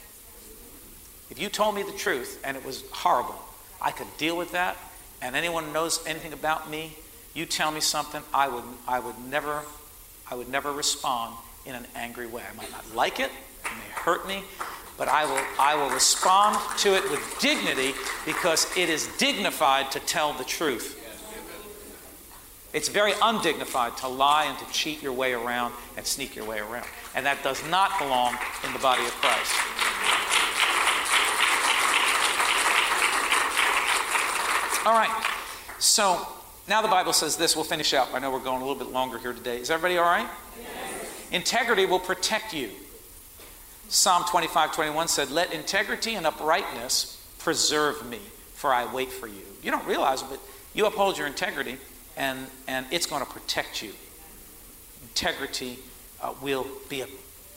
If 1.30 1.40
you 1.40 1.48
told 1.48 1.74
me 1.74 1.82
the 1.82 1.92
truth 1.92 2.40
and 2.44 2.56
it 2.56 2.64
was 2.64 2.84
horrible, 2.92 3.40
I 3.80 3.90
could 3.90 4.06
deal 4.18 4.36
with 4.36 4.52
that. 4.52 4.76
And 5.22 5.34
anyone 5.34 5.72
knows 5.72 6.06
anything 6.06 6.32
about 6.32 6.70
me, 6.70 6.96
you 7.34 7.46
tell 7.46 7.70
me 7.70 7.80
something, 7.80 8.22
I 8.32 8.48
would, 8.48 8.64
I 8.86 9.00
would 9.00 9.18
never, 9.26 9.62
I 10.30 10.34
would 10.34 10.48
never 10.48 10.70
respond 10.72 11.34
in 11.64 11.74
an 11.74 11.86
angry 11.94 12.26
way. 12.26 12.42
I 12.50 12.56
might 12.56 12.70
not 12.70 12.94
like 12.94 13.18
it, 13.18 13.30
it 13.64 13.64
may 13.64 13.92
hurt 13.92 14.28
me, 14.28 14.42
but 14.96 15.08
I 15.08 15.24
will, 15.24 15.44
I 15.58 15.74
will 15.74 15.90
respond 15.90 16.58
to 16.78 16.94
it 16.94 17.10
with 17.10 17.36
dignity 17.40 17.92
because 18.24 18.66
it 18.76 18.88
is 18.88 19.08
dignified 19.18 19.90
to 19.92 20.00
tell 20.00 20.32
the 20.32 20.44
truth. 20.44 21.02
It's 22.72 22.88
very 22.88 23.12
undignified 23.22 23.96
to 23.98 24.08
lie 24.08 24.44
and 24.44 24.58
to 24.58 24.72
cheat 24.72 25.02
your 25.02 25.12
way 25.12 25.32
around 25.32 25.72
and 25.96 26.04
sneak 26.04 26.36
your 26.36 26.44
way 26.44 26.58
around. 26.58 26.86
And 27.14 27.24
that 27.24 27.42
does 27.42 27.62
not 27.70 27.98
belong 27.98 28.36
in 28.66 28.72
the 28.72 28.78
body 28.78 29.02
of 29.04 29.12
Christ. 29.12 29.52
All 34.86 34.92
right. 34.92 35.10
So 35.78 36.26
now 36.68 36.82
the 36.82 36.88
Bible 36.88 37.12
says 37.12 37.36
this. 37.36 37.56
We'll 37.56 37.64
finish 37.64 37.94
up. 37.94 38.14
I 38.14 38.18
know 38.18 38.30
we're 38.30 38.40
going 38.40 38.62
a 38.62 38.66
little 38.66 38.78
bit 38.78 38.92
longer 38.92 39.18
here 39.18 39.32
today. 39.32 39.58
Is 39.58 39.70
everybody 39.70 39.98
all 39.98 40.04
right? 40.04 40.28
Yes. 40.60 41.28
Integrity 41.32 41.86
will 41.86 41.98
protect 41.98 42.52
you. 42.52 42.70
Psalm 43.88 44.24
25 44.24 44.72
21 44.72 45.08
said, 45.08 45.30
Let 45.30 45.52
integrity 45.52 46.14
and 46.14 46.26
uprightness 46.26 47.24
preserve 47.38 48.04
me, 48.08 48.18
for 48.54 48.72
I 48.72 48.92
wait 48.92 49.12
for 49.12 49.26
you. 49.26 49.42
You 49.62 49.70
don't 49.70 49.86
realize 49.86 50.22
it, 50.22 50.28
but 50.28 50.40
you 50.74 50.86
uphold 50.86 51.16
your 51.16 51.26
integrity, 51.26 51.76
and, 52.16 52.46
and 52.66 52.86
it's 52.90 53.06
going 53.06 53.24
to 53.24 53.30
protect 53.30 53.82
you. 53.82 53.92
Integrity 55.02 55.78
uh, 56.20 56.34
will, 56.42 56.66
be 56.88 57.02
a, 57.02 57.06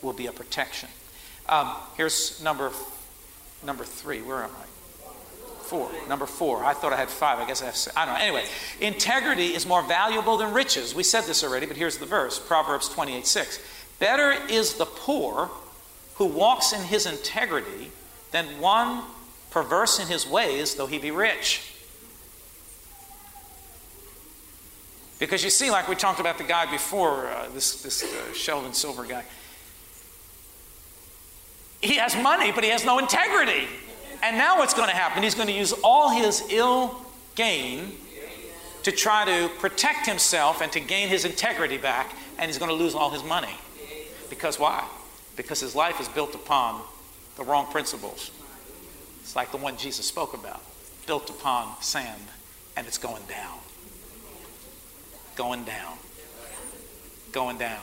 will 0.02 0.14
be 0.14 0.28
a 0.28 0.32
protection. 0.32 0.90
Um, 1.48 1.72
here's 1.98 2.42
number, 2.44 2.72
number 3.66 3.84
three. 3.84 4.22
Where 4.22 4.44
am 4.44 4.52
I? 4.52 4.66
Four. 5.64 5.90
Number 6.08 6.26
four. 6.26 6.64
I 6.64 6.74
thought 6.74 6.94
I 6.94 6.98
had 6.98 7.10
five. 7.10 7.40
I 7.40 7.48
guess 7.48 7.62
I 7.62 7.66
have 7.66 7.76
six. 7.76 7.96
I 7.96 8.06
don't 8.06 8.16
know. 8.16 8.22
Anyway, 8.22 8.46
integrity 8.82 9.56
is 9.56 9.66
more 9.66 9.84
valuable 9.84 10.38
than 10.38 10.54
riches. 10.54 10.96
We 10.96 11.04
said 11.04 11.22
this 11.26 11.44
already, 11.44 11.66
but 11.66 11.78
here's 11.78 11.98
the 11.98 12.06
verse 12.06 12.40
Proverbs 12.40 12.90
28 12.90 13.26
6. 13.26 13.60
Better 14.00 14.32
is 14.50 14.76
the 14.76 14.86
poor 14.86 15.50
who 16.20 16.26
walks 16.26 16.74
in 16.74 16.82
his 16.82 17.06
integrity 17.06 17.92
than 18.32 18.46
one 18.60 19.04
perverse 19.52 20.00
in 20.00 20.08
his 20.08 20.28
ways, 20.28 20.76
though 20.76 20.86
he 20.86 21.00
be 21.00 21.12
rich. 21.12 21.74
Because 25.18 25.46
you 25.46 25.50
see, 25.50 25.72
like 25.72 25.88
we 25.88 25.96
talked 25.96 26.20
about 26.20 26.38
the 26.38 26.44
guy 26.44 26.70
before, 26.70 27.28
uh, 27.28 27.48
this, 27.54 27.82
this 27.82 28.04
uh, 28.04 28.34
Sheldon 28.34 28.74
Silver 28.74 29.06
guy, 29.06 29.24
he 31.82 31.96
has 31.96 32.16
money, 32.18 32.52
but 32.52 32.66
he 32.66 32.70
has 32.70 32.84
no 32.84 33.00
integrity. 33.00 33.68
And 34.22 34.38
now 34.38 34.58
what's 34.58 34.74
going 34.74 34.90
to 34.90 34.96
happen? 34.96 35.24
He's 35.24 35.36
going 35.36 35.48
to 35.48 35.54
use 35.54 35.74
all 35.86 36.10
his 36.10 36.44
ill 36.50 37.00
gain 37.36 37.94
to 38.84 38.92
try 38.92 39.24
to 39.24 39.50
protect 39.60 40.06
himself 40.06 40.62
and 40.62 40.70
to 40.74 40.82
gain 40.82 41.08
his 41.08 41.24
integrity 41.24 41.78
back, 41.78 42.14
and 42.38 42.48
he's 42.48 42.58
going 42.58 42.70
to 42.70 42.76
lose 42.76 42.94
all 42.94 43.10
his 43.10 43.24
money. 43.24 43.56
Because 44.30 44.60
why? 44.60 44.86
Because 45.40 45.62
his 45.62 45.74
life 45.74 46.02
is 46.02 46.10
built 46.10 46.36
upon 46.36 46.82
the 47.38 47.44
wrong 47.46 47.68
principles. 47.72 48.32
It's 49.22 49.36
like 49.36 49.52
the 49.52 49.58
one 49.58 49.78
Jesus 49.78 50.06
spoke 50.06 50.34
about 50.34 50.62
built 51.08 51.30
upon 51.30 51.82
sand, 51.82 52.22
and 52.76 52.86
it's 52.86 52.98
going 52.98 53.24
down 53.28 53.58
going 55.40 55.64
down. 55.64 55.98
Going 57.32 57.58
down. 57.58 57.80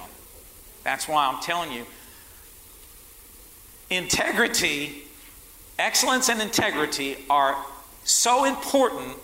That's 0.84 1.08
why 1.08 1.26
I'm 1.26 1.42
telling 1.42 1.72
you 1.72 1.86
integrity, 3.88 5.04
excellence, 5.78 6.28
and 6.28 6.42
integrity 6.42 7.16
are 7.30 7.56
so 8.04 8.44
important 8.44 9.16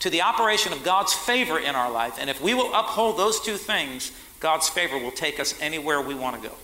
to 0.00 0.10
the 0.10 0.22
operation 0.22 0.72
of 0.72 0.82
God's 0.82 1.12
favor 1.12 1.60
in 1.60 1.76
our 1.76 1.90
life. 1.90 2.16
And 2.18 2.28
if 2.28 2.42
we 2.42 2.54
will 2.54 2.74
uphold 2.74 3.18
those 3.18 3.40
two 3.40 3.56
things, 3.56 4.10
God's 4.40 4.68
favor 4.68 4.98
will 4.98 5.12
take 5.12 5.38
us 5.38 5.54
anywhere 5.60 6.00
we 6.00 6.14
want 6.16 6.42
to 6.42 6.48
go. 6.48 6.54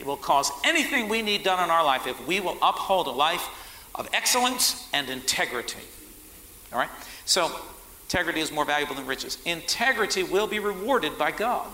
It 0.00 0.06
will 0.06 0.16
cause 0.16 0.50
anything 0.64 1.08
we 1.08 1.22
need 1.22 1.44
done 1.44 1.62
in 1.62 1.70
our 1.70 1.84
life 1.84 2.06
if 2.06 2.26
we 2.26 2.40
will 2.40 2.56
uphold 2.62 3.06
a 3.06 3.10
life 3.10 3.46
of 3.94 4.08
excellence 4.12 4.88
and 4.92 5.08
integrity. 5.08 5.78
All 6.72 6.78
right? 6.78 6.90
So, 7.26 7.54
Integrity 8.10 8.40
is 8.40 8.50
more 8.50 8.64
valuable 8.64 8.96
than 8.96 9.06
riches. 9.06 9.38
Integrity 9.44 10.24
will 10.24 10.48
be 10.48 10.58
rewarded 10.58 11.16
by 11.16 11.30
God. 11.30 11.68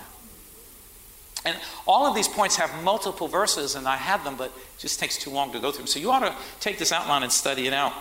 And 1.46 1.56
all 1.86 2.06
of 2.06 2.14
these 2.14 2.28
points 2.28 2.56
have 2.56 2.84
multiple 2.84 3.26
verses, 3.26 3.74
and 3.74 3.88
I 3.88 3.96
have 3.96 4.22
them, 4.22 4.36
but 4.36 4.48
it 4.48 4.78
just 4.78 5.00
takes 5.00 5.16
too 5.16 5.30
long 5.30 5.50
to 5.52 5.58
go 5.58 5.70
through 5.70 5.84
them. 5.84 5.86
So 5.86 5.98
you 5.98 6.10
ought 6.10 6.20
to 6.20 6.34
take 6.60 6.76
this 6.76 6.92
outline 6.92 7.22
and 7.22 7.32
study 7.32 7.66
it 7.66 7.72
out. 7.72 7.94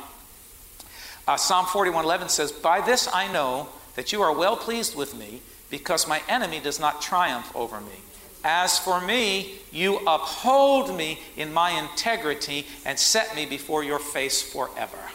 Uh, 1.25 1.37
Psalm 1.37 1.65
41:11 1.65 2.27
says, 2.27 2.51
"By 2.51 2.81
this 2.81 3.07
I 3.13 3.29
know 3.29 3.69
that 3.95 4.11
you 4.11 4.21
are 4.21 4.33
well 4.33 4.57
pleased 4.57 4.95
with 4.95 5.15
me, 5.15 5.41
because 5.69 6.05
my 6.05 6.21
enemy 6.27 6.59
does 6.59 6.77
not 6.77 7.01
triumph 7.01 7.49
over 7.55 7.79
me. 7.79 8.01
As 8.45 8.79
for 8.79 9.01
me, 9.01 9.59
you 9.71 9.97
uphold 10.07 10.95
me 10.95 11.19
in 11.35 11.51
my 11.53 11.71
integrity 11.71 12.67
and 12.85 12.97
set 12.97 13.35
me 13.35 13.45
before 13.45 13.83
your 13.83 13.99
face 13.99 14.41
forever." 14.41 15.11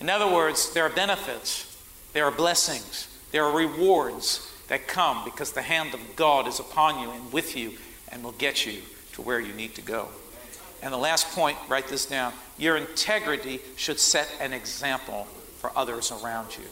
In 0.00 0.10
other 0.10 0.28
words, 0.28 0.72
there 0.72 0.84
are 0.84 0.90
benefits 0.90 1.72
there 2.12 2.26
are 2.26 2.30
blessings, 2.30 3.08
there 3.30 3.44
are 3.44 3.56
rewards 3.56 4.50
that 4.68 4.86
come 4.86 5.24
because 5.24 5.52
the 5.52 5.62
hand 5.62 5.94
of 5.94 6.16
God 6.16 6.46
is 6.46 6.60
upon 6.60 7.00
you 7.00 7.10
and 7.10 7.32
with 7.32 7.56
you 7.56 7.72
and 8.08 8.22
will 8.22 8.32
get 8.32 8.66
you 8.66 8.82
to 9.14 9.22
where 9.22 9.40
you 9.40 9.52
need 9.54 9.74
to 9.76 9.82
go. 9.82 10.08
And 10.82 10.92
the 10.92 10.98
last 10.98 11.28
point, 11.28 11.56
write 11.68 11.88
this 11.88 12.06
down 12.06 12.32
your 12.58 12.76
integrity 12.76 13.60
should 13.76 13.98
set 13.98 14.28
an 14.40 14.52
example 14.52 15.26
for 15.58 15.72
others 15.74 16.12
around 16.12 16.56
you. 16.56 16.64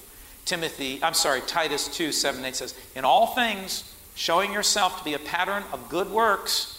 Timothy, 0.44 1.02
I'm 1.02 1.14
sorry, 1.14 1.40
Titus 1.40 1.88
2 1.88 2.12
7 2.12 2.44
8 2.44 2.56
says, 2.56 2.74
In 2.94 3.04
all 3.04 3.28
things, 3.28 3.94
showing 4.14 4.52
yourself 4.52 4.98
to 4.98 5.04
be 5.04 5.14
a 5.14 5.18
pattern 5.18 5.62
of 5.72 5.88
good 5.88 6.10
works, 6.10 6.76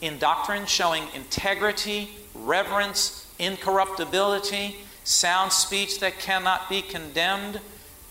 in 0.00 0.18
doctrine, 0.18 0.66
showing 0.66 1.04
integrity, 1.14 2.10
reverence, 2.34 3.26
incorruptibility, 3.38 4.76
sound 5.04 5.52
speech 5.52 6.00
that 6.00 6.18
cannot 6.18 6.68
be 6.68 6.82
condemned, 6.82 7.60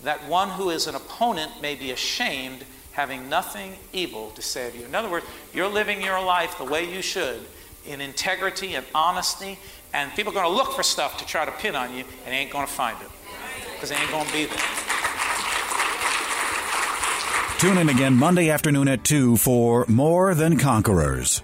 that 0.04 0.28
one 0.28 0.50
who 0.50 0.70
is 0.70 0.88
an 0.88 0.96
opponent 0.96 1.52
may 1.62 1.76
be 1.76 1.92
ashamed, 1.92 2.64
having 2.94 3.30
nothing 3.30 3.76
evil 3.94 4.32
to 4.32 4.42
say 4.42 4.68
of 4.68 4.76
you. 4.76 4.86
In 4.86 4.96
other 4.96 5.10
words, 5.10 5.26
you're 5.54 5.68
living 5.68 6.02
your 6.02 6.24
life 6.24 6.58
the 6.58 6.66
way 6.66 6.92
you 6.92 7.02
should, 7.02 7.42
in 7.86 8.02
integrity 8.02 8.76
and 8.76 8.86
honesty, 8.96 9.60
and 9.94 10.12
people 10.14 10.32
are 10.32 10.36
going 10.36 10.50
to 10.50 10.56
look 10.56 10.74
for 10.74 10.84
stuff 10.84 11.18
to 11.18 11.26
try 11.26 11.46
to 11.46 11.52
pin 11.52 11.76
on 11.76 11.94
you, 11.94 12.06
and 12.26 12.34
ain't 12.34 12.52
going 12.52 12.66
to 12.66 12.72
find 12.72 12.98
it 13.02 13.10
because 13.74 13.90
they 13.90 13.96
ain't 13.96 14.12
going 14.12 14.28
to 14.28 14.34
be 14.34 14.46
there. 14.46 15.01
Tune 17.62 17.78
in 17.78 17.90
again 17.90 18.16
Monday 18.16 18.50
afternoon 18.50 18.88
at 18.88 19.04
2 19.04 19.38
for 19.38 19.86
More 19.88 20.34
Than 20.34 20.58
Conquerors. 20.58 21.44